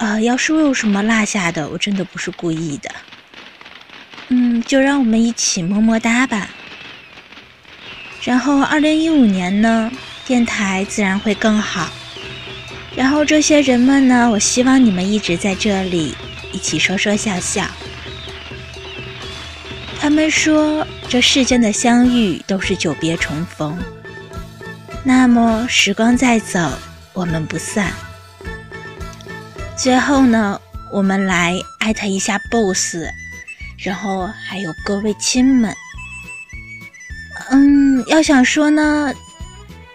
[0.03, 2.91] 呃，要是我有什么落下的，我真的不是故意的。
[4.31, 6.49] 嗯，就让我们一起么么哒吧。
[8.25, 9.93] 然后，二零一五年呢，
[10.27, 11.89] 电台自然会更好。
[12.97, 16.17] 然后这些人们呢，我希望你们一直在这里，
[16.51, 17.65] 一起说说笑笑。
[20.01, 23.79] 他们说，这世间的相遇都是久别重逢。
[25.05, 26.73] 那么时光在走，
[27.13, 27.93] 我们不散。
[29.83, 30.61] 最后呢，
[30.93, 33.05] 我们来艾特一下 BOSS，
[33.79, 35.75] 然后还有各位亲们。
[37.51, 39.13] 嗯，要想说呢，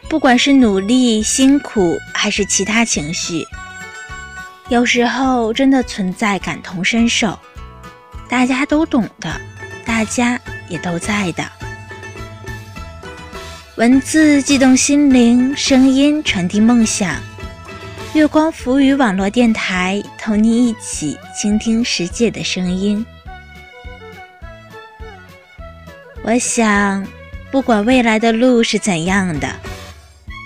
[0.10, 3.46] 不管是努力、辛苦，还是其他情绪，
[4.68, 7.40] 有时候真的存在感同身受，
[8.28, 9.40] 大家都懂的，
[9.86, 11.46] 大家也都在的。
[13.78, 17.16] 文字悸动心灵，声音传递梦想。
[18.18, 23.06] 月光浮语网络电台，同你一起倾听世界的声音。
[26.24, 27.06] 我想，
[27.52, 29.48] 不管未来的路是怎样的，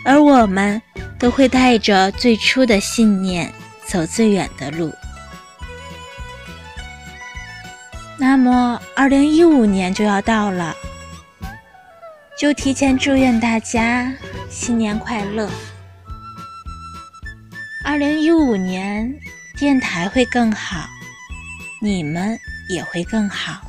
[0.04, 0.82] 而我们
[1.18, 3.50] 都会带着最初的信念，
[3.88, 4.94] 走最远的路。
[8.18, 10.76] 那么，二零一五年就要到了。
[12.38, 14.12] 就提前祝愿大家
[14.50, 15.50] 新年快乐！
[17.92, 19.20] 二零一五年
[19.58, 20.88] 电台会更好，
[21.82, 23.60] 你们也会更好。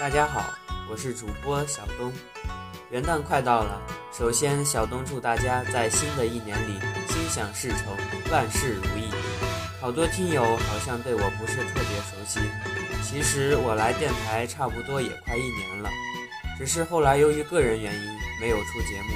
[0.00, 0.52] 大家好，
[0.90, 2.12] 我是主播小东。
[2.90, 3.80] 元旦快到了，
[4.12, 7.96] 首先小东祝大家在新的一年里心想事成，
[8.32, 9.08] 万事如意。
[9.80, 12.40] 好多听友好像对我不是特别熟悉。
[13.04, 15.88] 其实我来电台差不多也快一年了，
[16.58, 19.10] 只是后来由于个人原因没有出节目，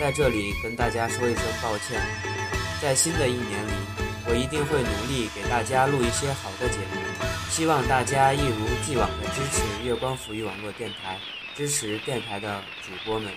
[0.00, 2.02] 在这里跟大家说一声抱歉。
[2.80, 3.72] 在新的一年里，
[4.26, 7.00] 我一定会努力给大家录一些好的节目，
[7.48, 11.16] 希望大家一如既往的支持月光抚育网络电台，
[11.54, 13.32] 支持电台的主播们。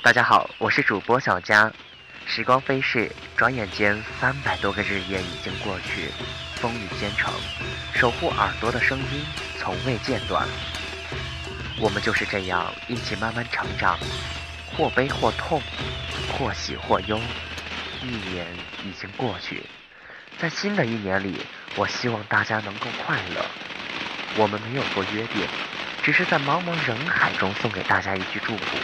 [0.00, 1.70] 大家好，我是主播小佳。
[2.30, 6.12] 时光飞逝，转眼间三百多个日夜已经过去。
[6.56, 7.32] 风雨兼程，
[7.94, 9.24] 守护耳朵的声音
[9.56, 10.46] 从未间断。
[11.80, 13.98] 我们就是这样一起慢慢成长，
[14.66, 15.62] 或悲或痛，
[16.30, 17.18] 或喜或忧。
[18.02, 18.46] 一年
[18.84, 19.62] 已经过去，
[20.38, 21.40] 在新的一年里，
[21.76, 23.44] 我希望大家能够快乐。
[24.36, 25.48] 我们没有做约定，
[26.02, 28.76] 只是在茫茫人海中送给大家一句祝福。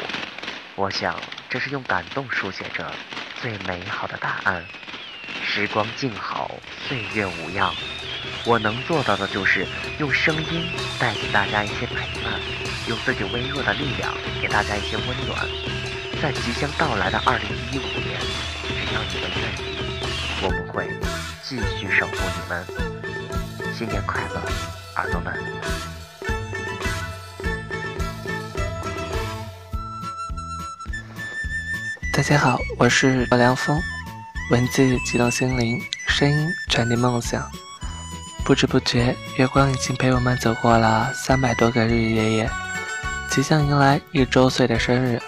[0.76, 2.90] 我想，这是用感动书写着
[3.44, 4.64] 最美好的答案。
[5.44, 6.50] 时光静好，
[6.88, 7.74] 岁月无恙。
[8.46, 9.66] 我能做到的就是
[9.98, 10.66] 用声音
[10.98, 12.40] 带给大家一些陪伴，
[12.88, 15.46] 用自己微弱的力量给大家一些温暖。
[16.22, 18.18] 在即将到来的二零一五年，
[18.66, 19.76] 只要你们愿意，
[20.40, 20.88] 我们会
[21.42, 23.74] 继续守护你们。
[23.74, 24.40] 新年快乐，
[24.96, 25.93] 耳朵们！
[32.16, 33.82] 大家好，我是梁峰，
[34.52, 37.50] 文字激动心灵，声音传递梦想。
[38.44, 42.50] 不知不觉，月光已经陪我们走过了三百多个日日夜夜，
[43.28, 45.20] 即将迎来一周岁的生日。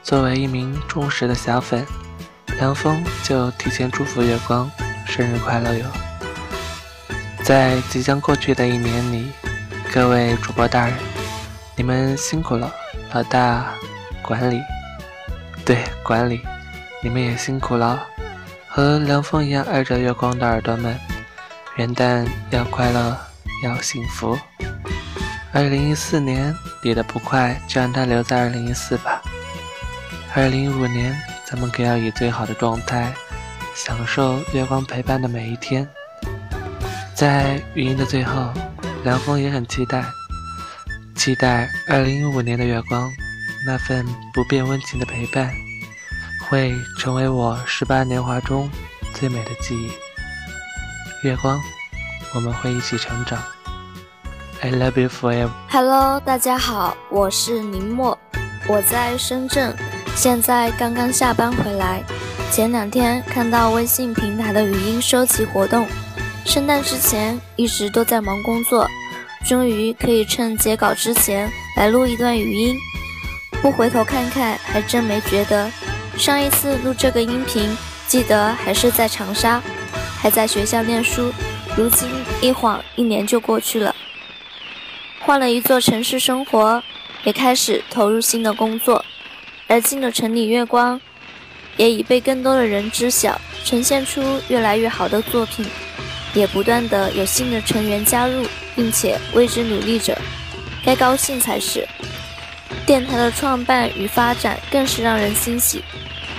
[0.00, 1.84] 作为一名忠实的小粉，
[2.56, 4.70] 凉风就提前祝福月光
[5.04, 5.86] 生日快乐哟！
[7.42, 9.32] 在即将过去的一年里，
[9.92, 10.94] 各位主播大人，
[11.74, 12.72] 你们辛苦了。
[13.12, 13.74] 老大，
[14.22, 14.60] 管理，
[15.68, 16.40] 对，管理，
[17.02, 18.02] 你们也辛苦了。
[18.70, 20.98] 和凉风一样爱着月光的耳朵们，
[21.76, 23.14] 元旦要快乐，
[23.62, 24.38] 要幸福。
[25.52, 29.20] 二零一四年你的不快，就让它留在二零一四吧。
[30.34, 33.12] 二零一五年，咱们可要以最好的状态，
[33.74, 35.86] 享受月光陪伴的每一天。
[37.14, 38.50] 在语音的最后，
[39.04, 40.02] 凉风也很期待，
[41.14, 43.12] 期待二零一五年的月光，
[43.68, 44.02] 那份
[44.32, 45.54] 不变温情的陪伴，
[46.48, 48.66] 会成为我十八年华中
[49.12, 49.90] 最美的记忆。
[51.22, 51.60] 月光，
[52.34, 53.38] 我们会一起成长。
[54.62, 55.50] I love you forever。
[55.68, 58.18] Hello，大家好，我是宁墨，
[58.66, 59.76] 我在深圳。
[60.16, 62.02] 现在刚刚下班回来，
[62.50, 65.86] 前两天看到微信平台的语音收集活动，
[66.46, 68.88] 圣诞之前一直都在忙工作，
[69.46, 72.74] 终于可以趁截稿之前来录一段语音。
[73.60, 75.70] 不回头看看，还真没觉得。
[76.16, 79.60] 上一次录这个音频，记得还是在长沙，
[80.20, 81.32] 还在学校念书。
[81.76, 82.08] 如今
[82.40, 83.94] 一晃一年就过去了，
[85.20, 86.82] 换了一座城市生活，
[87.24, 89.04] 也开始投入新的工作。
[89.66, 91.00] 而今的城里月光，
[91.76, 95.66] 也已被更多的人知晓，呈现出越来越好的作品，
[96.32, 100.16] 也不断的有新的成员加入，并且为之努力着，
[100.84, 101.86] 该高兴才是。
[102.86, 105.82] 电台的创办与发展更是让人欣喜。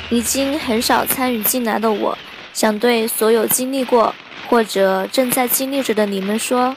[0.09, 2.17] 已经很少参与进来的我，
[2.51, 4.13] 想对所有经历过
[4.47, 6.75] 或者正在经历着的你们说，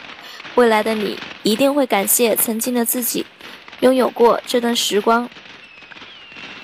[0.55, 3.25] 未来的你一定会感谢曾经的自己，
[3.81, 5.27] 拥有过这段时光。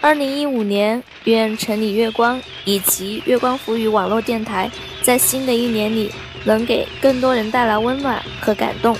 [0.03, 4.71] 二零一五年，愿城里月光以及月光浮语网络电台
[5.01, 6.13] 在新的一年里
[6.45, 8.95] 能给更多人带来温暖和感动。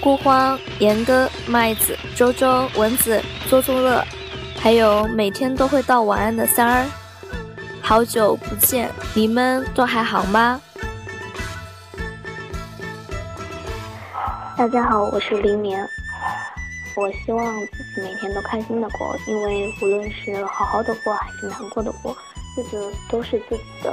[0.00, 4.02] 孤荒、严哥、麦子、周周、蚊子、周周乐，
[4.60, 6.86] 还有每天都会道晚安的三儿，
[7.82, 10.60] 好久不见，你们都还好吗？
[14.56, 15.84] 大家好，我是林眠。
[16.96, 22.16] 我希望自己每天都开心的过，因为无论是好好的过还是难过的过，
[22.56, 23.92] 日子都是自己的，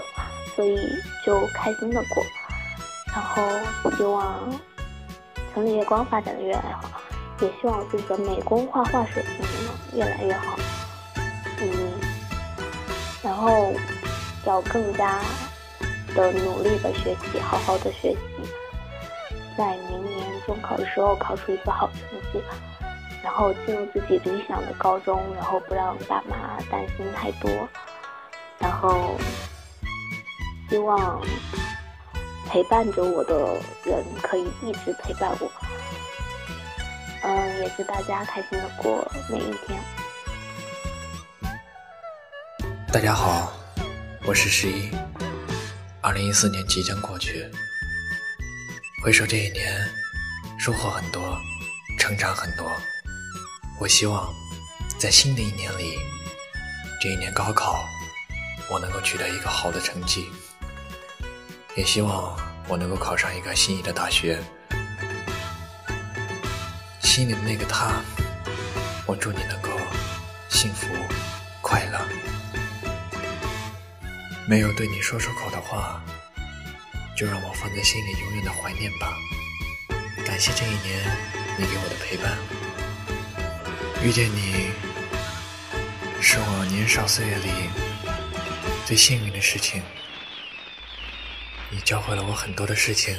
[0.56, 0.78] 所以
[1.26, 2.24] 就开心的过。
[3.08, 3.44] 然后
[3.98, 4.50] 希望
[5.56, 6.82] 城里月光发展的越来越好，
[7.40, 10.58] 也希望自己的美工画画水平能越来越好。
[11.62, 11.94] 嗯，
[13.24, 13.72] 然后
[14.46, 15.22] 要更加
[16.14, 18.18] 的努力的学习，好好的学习，
[19.58, 22.44] 在明年中考的时候考出一个好成绩。
[23.24, 27.50] 然后进入自己理想的高中，然后不让爸妈担心太多，
[28.60, 29.16] 然后
[30.70, 31.20] 希望
[32.48, 35.52] 陪伴着我的人可以一直陪伴我。
[37.24, 39.80] 嗯，也祝大家开心的过每一天。
[42.94, 43.52] 大家好，
[44.26, 44.90] 我是十一。
[46.02, 47.46] 二零一四年即将过去，
[49.04, 49.86] 回首这一年，
[50.60, 51.38] 收获很多，
[51.98, 52.72] 成长很多。
[53.80, 54.32] 我希望，
[55.00, 55.98] 在新的一年里，
[57.02, 57.84] 这一年高考，
[58.70, 60.30] 我能够取得一个好的成绩。
[61.76, 62.36] 也希望
[62.68, 64.40] 我能够考上一个心仪的大学。
[67.02, 68.02] 心里的那个他，
[69.06, 69.70] 我祝你能够
[70.50, 70.88] 幸福
[71.62, 72.00] 快乐。
[74.48, 76.02] 没有对你说出口的话，
[77.16, 79.14] 就让我放在心里永远的怀念吧。
[80.26, 81.18] 感谢这一年
[81.58, 82.38] 你给我的陪伴。
[84.04, 84.72] 遇见你，
[86.22, 87.50] 是我年少岁月里
[88.86, 89.82] 最幸运的事情。
[91.72, 93.18] 你教会了我很多的事情，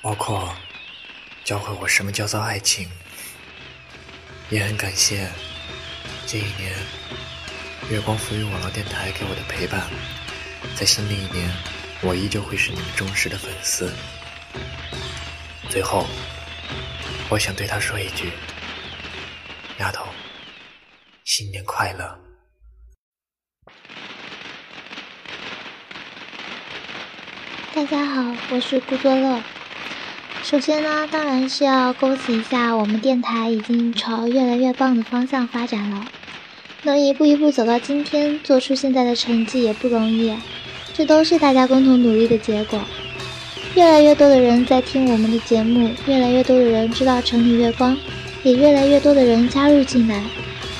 [0.00, 0.54] 包括
[1.44, 2.88] 教会我什么叫做爱情。
[4.50, 5.30] 也很感谢
[6.26, 6.74] 这一年
[7.90, 9.88] 月光浮语网络电台给我的陪伴。
[10.76, 11.50] 在新的一年，
[12.02, 13.92] 我依旧会是你们忠实的粉丝。
[15.70, 16.06] 最后，
[17.30, 18.30] 我想对他说一句
[19.80, 20.06] ：“丫头，
[21.24, 22.16] 新年快乐！”
[27.82, 29.42] 大家好，我是顾作乐。
[30.44, 36.06] 首先呢，当然是要恭喜一下我们电台已经朝越来越棒的方向发展了。
[36.84, 40.32] 能一步一步走到今天，做出现在的成绩也不容易，
[40.94, 42.78] 这都是大家共同努力的结果。
[43.74, 47.98] 越来越多的人在听我们的节目，越来越多的人知道城里月光，
[48.44, 50.22] 也越来越多的人加入进来，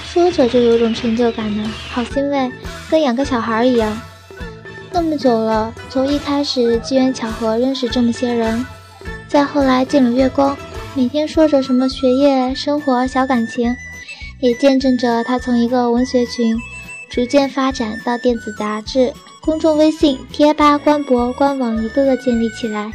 [0.06, 2.48] 说着就有种成就感呢，好欣慰，
[2.88, 4.00] 跟养个小孩一样。
[4.94, 8.64] 那么久了，从一开始机缘巧合认识这么些人。
[9.26, 10.54] 再后来进了月光，
[10.94, 13.74] 每天说着什么学业、生活、小感情，
[14.40, 16.54] 也见证着他从一个文学群
[17.10, 22.92] 逐渐发展到电子杂志、公众微信、贴吧、官博、官网一个个建立起来，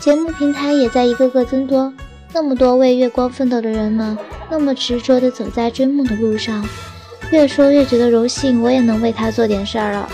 [0.00, 1.92] 节目平台也在一个个增多。
[2.32, 4.16] 那么多为月光奋斗的人们，
[4.50, 6.66] 那么执着地走在追梦的路上，
[7.30, 10.08] 越说越觉得荣幸，我也能为他做点事儿了。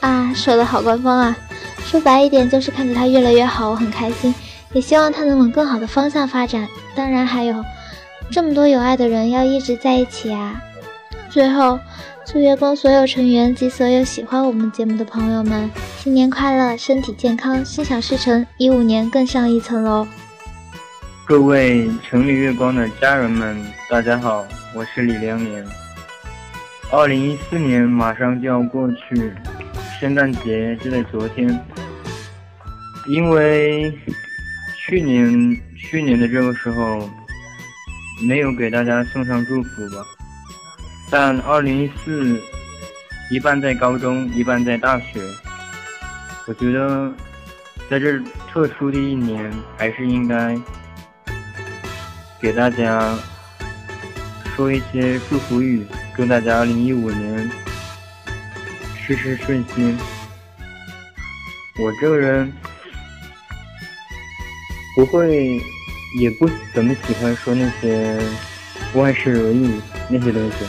[0.00, 1.36] 啊，说的好官方啊！
[1.84, 4.34] 说白一点，就是看着他越来越好，我很开心。
[4.72, 6.68] 也希望他能往更好的方向发展。
[6.94, 7.64] 当然，还有
[8.30, 10.62] 这么多有爱的人要一直在一起啊！
[11.30, 11.78] 最后，
[12.24, 20.06] 祝月光所有成员及所有喜欢我们节目的朋友们新年快乐，身体健康，心想事成，一五年更上一层楼。
[21.24, 25.66] 各位城里月光的家人们，大家好，我是李良年。
[26.90, 29.34] 二零一四年马上就要过去，
[30.00, 31.48] 圣诞节就在昨天，
[33.06, 33.92] 因为。
[34.90, 37.10] 去年去年的这个时候，
[38.26, 40.02] 没有给大家送上祝福吧。
[41.10, 42.40] 但二零一四，
[43.30, 45.20] 一半在高中，一半在大学。
[46.46, 47.12] 我觉得，
[47.90, 48.18] 在这
[48.50, 50.58] 特殊的一年，还是应该
[52.40, 53.14] 给大家
[54.56, 55.84] 说一些祝福语，
[56.16, 57.50] 祝大家二零一五年
[59.16, 59.96] 事事顺心。
[61.78, 62.52] 我这个人。
[64.94, 65.60] 不会，
[66.18, 68.20] 也不怎么喜欢说那些
[68.94, 69.80] 万事如意
[70.10, 70.66] 那些东西，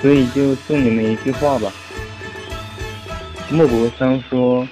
[0.00, 1.70] 所以就送你们一句话吧。
[3.50, 4.66] 莫泊桑说：“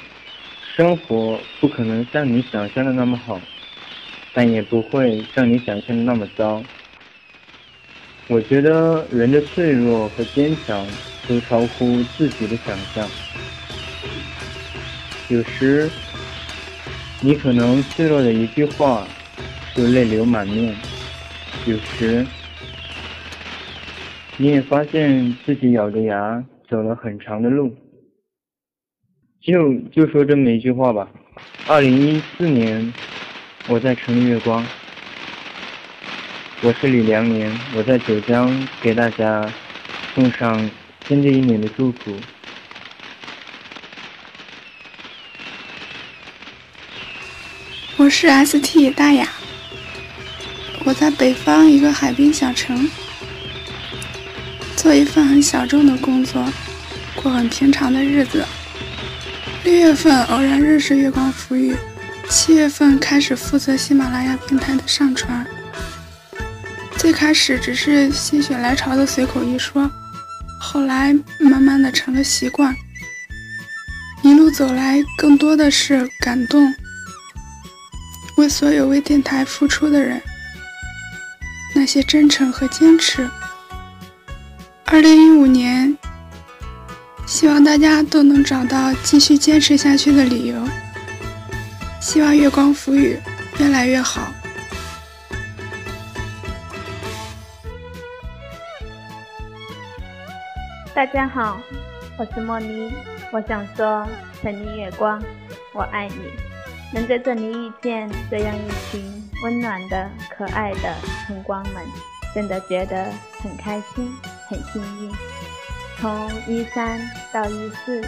[0.74, 3.38] 生活不可能像你想象的那么好，
[4.32, 6.62] 但也不会像你想象的那么糟。”
[8.28, 10.86] 我觉得人的脆弱和坚强
[11.28, 13.08] 都超乎自己的想象，
[15.28, 15.90] 有时。
[17.24, 19.06] 你可能脆弱的一句话，
[19.76, 20.74] 就泪流满面；
[21.66, 22.26] 有时，
[24.36, 27.72] 你也发现自己咬着牙走了很长的路。
[29.40, 31.08] 就就说这么一句话吧。
[31.68, 32.92] 二零一四年，
[33.68, 34.66] 我在城里月光。
[36.60, 39.48] 我是李良年，我在九江给大家
[40.12, 40.68] 送上
[41.12, 42.16] 新的一年的祝福。
[47.98, 49.28] 我是 ST 大雅，
[50.86, 52.88] 我在北方一个海滨小城，
[54.74, 56.50] 做一份很小众的工作，
[57.14, 58.46] 过很平常的日子。
[59.64, 61.76] 六月份偶然认识月光浮语，
[62.30, 65.46] 七月份开始负责喜马拉雅平台的上传。
[66.96, 69.90] 最开始只是心血来潮的随口一说，
[70.64, 72.74] 后来慢慢的成了习惯。
[74.22, 76.72] 一路走来，更多的是感动。
[78.36, 80.22] 为所有为电台付出的人，
[81.74, 83.28] 那些真诚和坚持。
[84.84, 85.98] 二零一五年，
[87.26, 90.68] 希望大家都能找到继续坚持下去的理由。
[92.00, 93.18] 希望月光浮语
[93.58, 94.32] 越来越好。
[100.94, 101.58] 大家好，
[102.18, 102.92] 我是莫妮，
[103.32, 104.06] 我想说，
[104.42, 105.18] 城里月光，
[105.72, 106.30] 我爱你。
[106.92, 109.02] 能在这里遇见这样一群
[109.42, 110.94] 温暖的、可爱的
[111.26, 111.82] 晨光们，
[112.34, 114.12] 真的觉得很开心、
[114.50, 115.10] 很幸运。
[115.98, 117.00] 从一三
[117.32, 118.02] 到一四，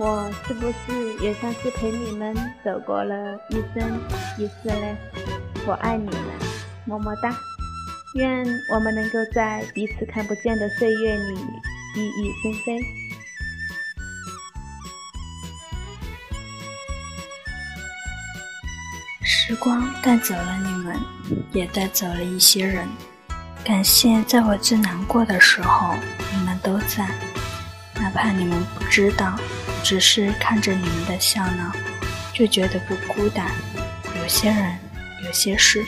[0.00, 4.00] 我是不是也算是陪你们走过了一生
[4.38, 4.96] 一世呢？
[5.68, 6.16] 我爱你们，
[6.84, 7.32] 么么哒！
[8.16, 11.34] 愿我们能够在彼此看不见的岁月里
[11.94, 12.84] 熠熠生飞。
[19.22, 20.98] 时光带走了你们，
[21.52, 22.88] 也带走了一些人。
[23.64, 25.94] 感谢在我最难过的时候，
[26.32, 27.08] 你们都在。
[27.94, 29.38] 哪怕你们不知道，
[29.84, 31.72] 只是看着你们的笑闹，
[32.34, 33.52] 就觉得不孤单。
[34.20, 34.78] 有些人，
[35.24, 35.84] 有些事，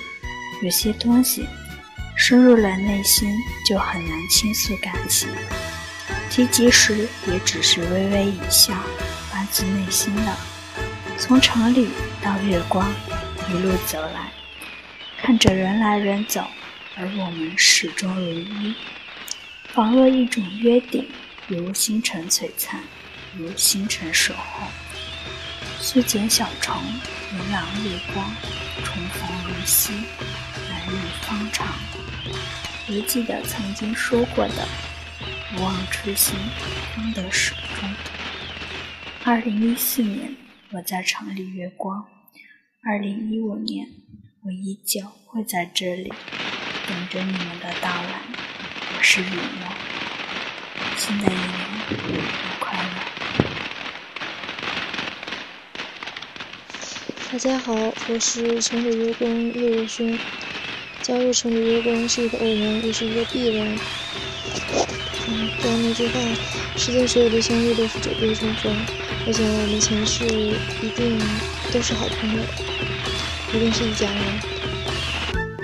[0.63, 1.49] 有些东西，
[2.17, 3.29] 深入了内心
[3.69, 5.29] 就很难倾诉感情。
[6.31, 8.75] 提及时，也只是微微一笑，
[9.31, 10.37] 发自内心的。
[11.19, 11.89] 从城里
[12.23, 12.87] 到月光，
[13.49, 14.31] 一路走来，
[15.23, 16.45] 看着人来人走。
[16.99, 18.75] 而我们始终如一，
[19.73, 21.09] 仿若一种约定，
[21.47, 22.81] 如星辰璀璨，
[23.37, 24.67] 如星辰守候。
[25.79, 26.83] 素简小城，
[27.31, 28.27] 明朗月光，
[28.83, 29.93] 重逢如昔，
[30.71, 31.67] 来日方长。
[32.87, 34.67] 还记得曾经说过的，
[35.57, 36.39] 不忘初心，
[36.95, 37.89] 方得始终。
[39.25, 40.37] 二零一四年，
[40.71, 42.05] 我在城里月光；
[42.85, 43.89] 二零一五年，
[44.45, 46.13] 我依旧会在这里。
[46.87, 48.21] 等着你们的到来，
[48.99, 49.73] 我是雨墨。
[50.95, 51.41] 新的一年，
[52.61, 52.89] 快乐！
[57.33, 60.19] 大家好，我是城里月光叶若轩。
[61.01, 63.79] 加入城里月光是一个偶然，也是一个必然。
[65.73, 66.21] 那句话，
[66.77, 68.75] 世间所有的相遇都是久别重逢。
[69.27, 70.25] 我想我们前世
[70.83, 71.19] 一定
[71.73, 72.43] 都是好朋友，
[73.55, 74.23] 一定是一家人。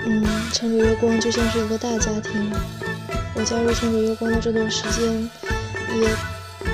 [0.05, 2.51] 嗯，城里月光就像是一个大家庭。
[3.35, 5.29] 我加入城里月光的这段时间，
[5.99, 6.09] 也，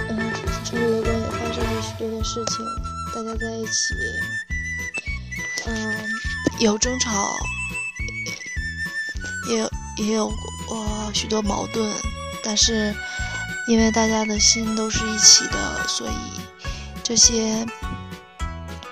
[0.10, 0.32] 嗯，
[0.66, 2.66] 城里月光也发生了许多的事情。
[3.16, 3.94] 大家在一起，
[5.68, 5.96] 嗯，
[6.60, 7.38] 有争吵，
[9.50, 10.28] 也有也有
[10.70, 11.92] 呃许多矛盾，
[12.44, 12.94] 但是
[13.70, 16.41] 因为大家的心都是一起的，所以
[17.03, 17.63] 这些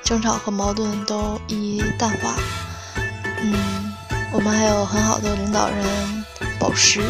[0.04, 2.36] 争吵和矛盾都一一淡化。
[3.42, 3.84] 嗯。
[4.34, 6.26] 我们还有很好的领导人
[6.60, 7.02] 宝石，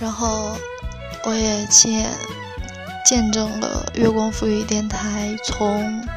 [0.00, 0.56] 然后
[1.24, 2.08] 我也亲眼
[3.04, 6.08] 见证了月光赋予电台从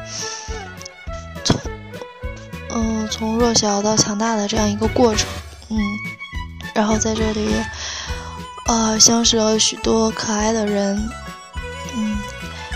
[1.44, 1.60] 从
[2.70, 5.28] 嗯从弱小到强大的这样一个过程，
[5.68, 5.78] 嗯，
[6.76, 7.48] 然后在这里
[8.66, 10.94] 呃相识了许多可爱的人，
[11.96, 12.18] 嗯，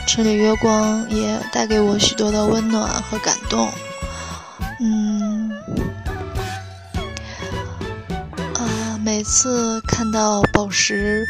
[0.06, 3.70] 城里月光也带给我许多的温暖和感动。
[4.80, 5.52] 嗯，
[8.54, 11.26] 啊，每次看到宝石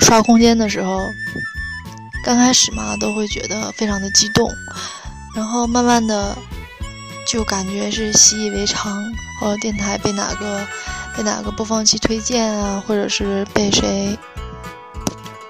[0.00, 0.98] 刷空间的时候，
[2.24, 4.50] 刚开始嘛都会觉得非常的激动，
[5.36, 6.34] 然后慢慢的
[7.28, 9.04] 就感觉是习以为常。
[9.42, 10.64] 呃，电台被哪个
[11.16, 14.18] 被哪个播放器推荐啊，或者是被谁，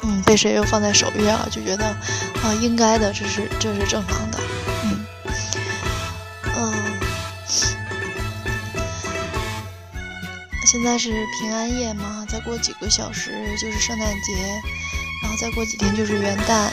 [0.03, 4.39] 嗯，被谁又放在首页了，就觉得啊，应该的，这是这是正常的。
[4.85, 5.07] 嗯，
[6.57, 6.75] 嗯
[10.67, 14.33] 现在是平安夜嘛，再过几个小时就是圣诞节，
[15.23, 16.69] 然后再过几天就是元旦，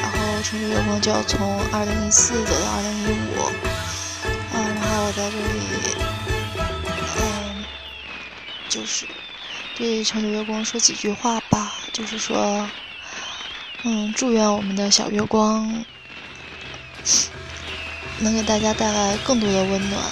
[0.00, 3.50] 然后城市月光就要从二零一四走到二零一五，
[4.54, 6.13] 嗯，然后我在这里，
[8.74, 9.06] 就是
[9.76, 12.68] 对城里月光说几句话吧，就是说，
[13.84, 15.84] 嗯，祝愿我们的小月光
[18.18, 20.02] 能给大家带来更多的温暖，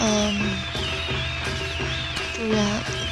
[0.00, 0.56] 嗯。
[2.36, 2.64] 祝愿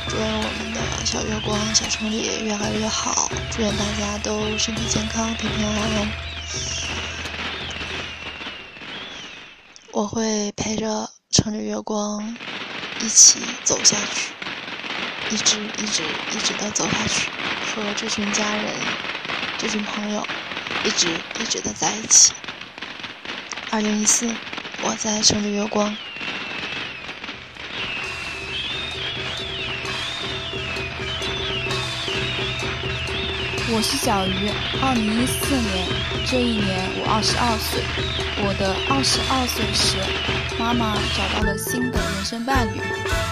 [0.09, 6.13] 祝愿我们的小月光小城里越来越好，祝愿大家都身体健康平平安安。
[9.91, 12.37] 我会陪着城里月光
[12.99, 14.37] 一起走下去，
[15.29, 18.99] 一直一直一直的走下去，和这群家人、
[19.57, 20.29] 这群朋友
[20.83, 22.37] 一直一直的在一起。
[23.69, 24.41] 二零一四，
[24.79, 26.06] 我在城里月光。
[33.77, 34.49] 我是小鱼，
[34.81, 35.87] 二零一四年
[36.25, 37.83] 这一年我二十二岁。
[38.43, 39.99] 我的二十二岁时，
[40.59, 42.81] 妈妈找到了新的人生伴侣，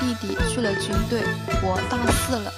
[0.01, 1.22] 弟弟去了军队，
[1.62, 2.53] 我大四了。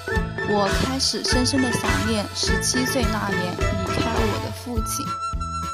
[0.49, 5.05] 我开始深深的想念十七岁那年离开我的父亲。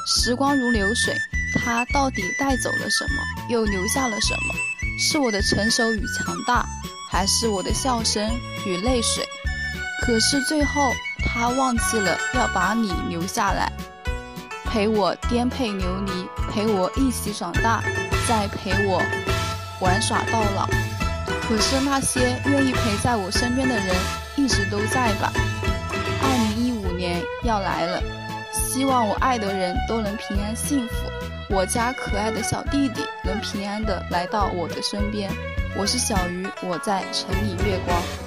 [0.06, 1.16] 时光如流水，
[1.64, 4.54] 他到底带走了什么，又留下了什么？
[5.00, 6.64] 是我的成熟与强大，
[7.10, 8.30] 还是我的笑声
[8.64, 9.26] 与泪水？
[10.06, 10.92] 可是最后。
[11.24, 13.72] 他忘记了要把你留下来，
[14.64, 17.82] 陪我颠沛流离，陪我一起长大，
[18.28, 19.02] 再陪我
[19.80, 20.68] 玩耍到老。
[21.42, 23.94] 可是那些愿意陪在我身边的人
[24.36, 25.32] 一直都在吧？
[26.22, 28.02] 二零一五年要来了，
[28.52, 30.94] 希望我爱的人都能平安幸福，
[31.50, 35.30] 我家可爱的小弟弟能平安的来到我的身边。
[35.76, 38.23] 我是小鱼，我在城里月光。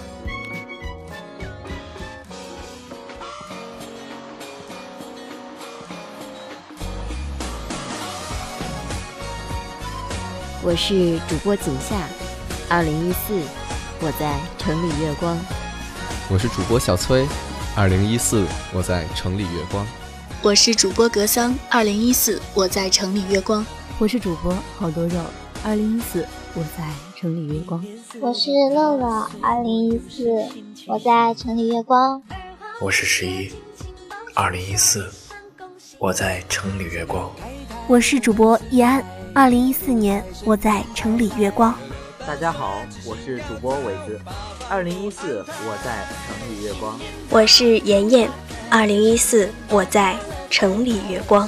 [10.64, 11.95] 我是主播景夏，
[12.68, 13.39] 二零一四，
[14.01, 15.38] 我在城里月光。
[16.30, 17.28] 我是主播小崔，
[17.76, 18.43] 二零一四，
[18.74, 19.86] 我在城里月光。
[20.41, 23.66] 我是主播格桑，二零一四，我在城里月光。
[23.99, 25.22] 我是主播好多肉，
[25.64, 26.84] 二零一四，我在
[27.16, 27.86] 城里月光。
[28.20, 30.26] 我是乐乐，二零一四，
[30.88, 32.22] 我在城里月光。
[32.82, 33.51] 我是十一，
[34.34, 35.08] 二零一四，
[35.99, 37.32] 我在城里月光。
[37.88, 39.05] 我是主播易安。
[39.38, 41.72] 二零一四年，我在城里月光。
[42.26, 44.20] 大家好，我是主播伟子。
[44.68, 47.00] 二零一四，我在城里月光。
[47.30, 48.28] 我是妍妍。
[48.68, 50.18] 二零一四，我在
[50.50, 51.48] 城里月光。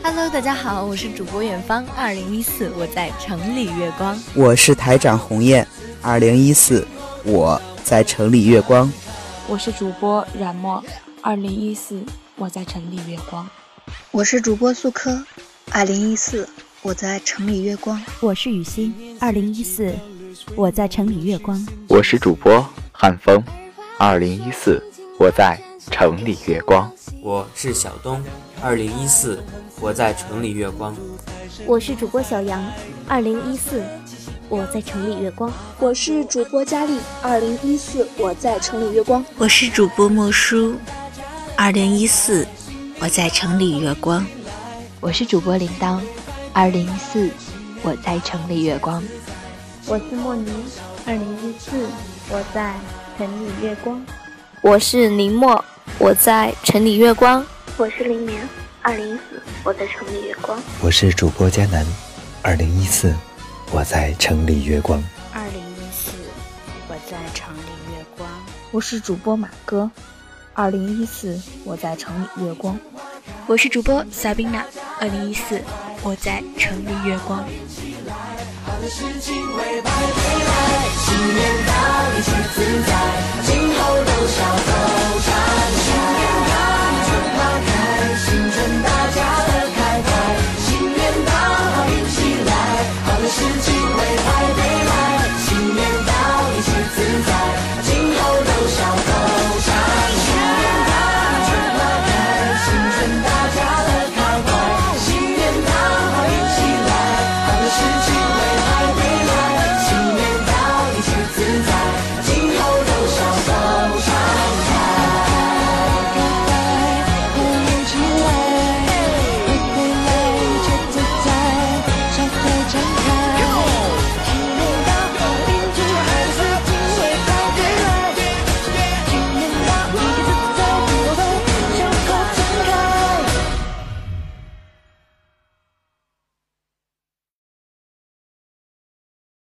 [0.00, 1.84] Hello，大家好，我是主播远方。
[1.96, 4.16] 二零一四，我在城里月光。
[4.36, 5.66] 我是台长鸿雁。
[6.02, 6.86] 二零一四，
[7.24, 8.88] 我在城里月光。
[9.48, 10.80] 我是主播冉墨。
[11.20, 12.00] 二零一四，
[12.36, 13.44] 我在城里月光。
[14.12, 15.20] 我是主播素科。
[15.72, 16.48] 二零一四。
[16.84, 18.94] 我在城里月光，我是雨欣。
[19.18, 19.90] 二零一四，
[20.54, 21.66] 我在城里月光。
[21.88, 22.62] 我是主播
[22.92, 23.42] 汉风。
[23.96, 24.84] 二零一四，
[25.18, 25.58] 我在
[25.90, 26.92] 城里月光。
[27.22, 28.22] 我是小东。
[28.60, 29.42] 二零一四，
[29.80, 30.94] 我在城里月光。
[31.64, 32.62] 我是主播小杨。
[33.08, 33.82] 二零一四，
[34.50, 35.50] 我在城里月光。
[35.78, 36.98] 我是主播佳丽。
[37.22, 39.24] 二零一四，我在城里月光。
[39.38, 40.74] 我是主播莫叔。
[41.56, 42.46] 二零一四，
[43.00, 44.26] 我在城里月光。
[45.00, 45.98] 我是主播铃铛。
[46.56, 47.28] 二零一四，
[47.82, 49.02] 我在城里月光。
[49.88, 50.52] 我是莫妮。
[51.04, 51.88] 二零一四，
[52.30, 52.76] 我在
[53.18, 54.00] 城里月光。
[54.60, 55.62] 我是林墨，
[55.98, 57.44] 我在城里月光。
[57.76, 58.48] 我是林眠。
[58.82, 60.56] 二零一四，我在城里月光。
[60.80, 61.84] 我是主播佳楠。
[62.40, 63.12] 二零一四，
[63.72, 65.02] 我在城里月光。
[65.32, 66.12] 二零一四，
[66.88, 68.30] 我在城里月光。
[68.70, 69.90] 我是主播马哥。
[70.52, 72.78] 二零一四，我在城里月光。
[73.48, 74.64] 我是主播萨宾娜。
[75.00, 75.60] 二零一四。
[76.06, 77.42] 我在城里月光。
[78.86, 79.08] 新
[81.34, 81.72] 年到，
[82.12, 82.92] 一切自在，
[83.42, 85.03] 今后都笑。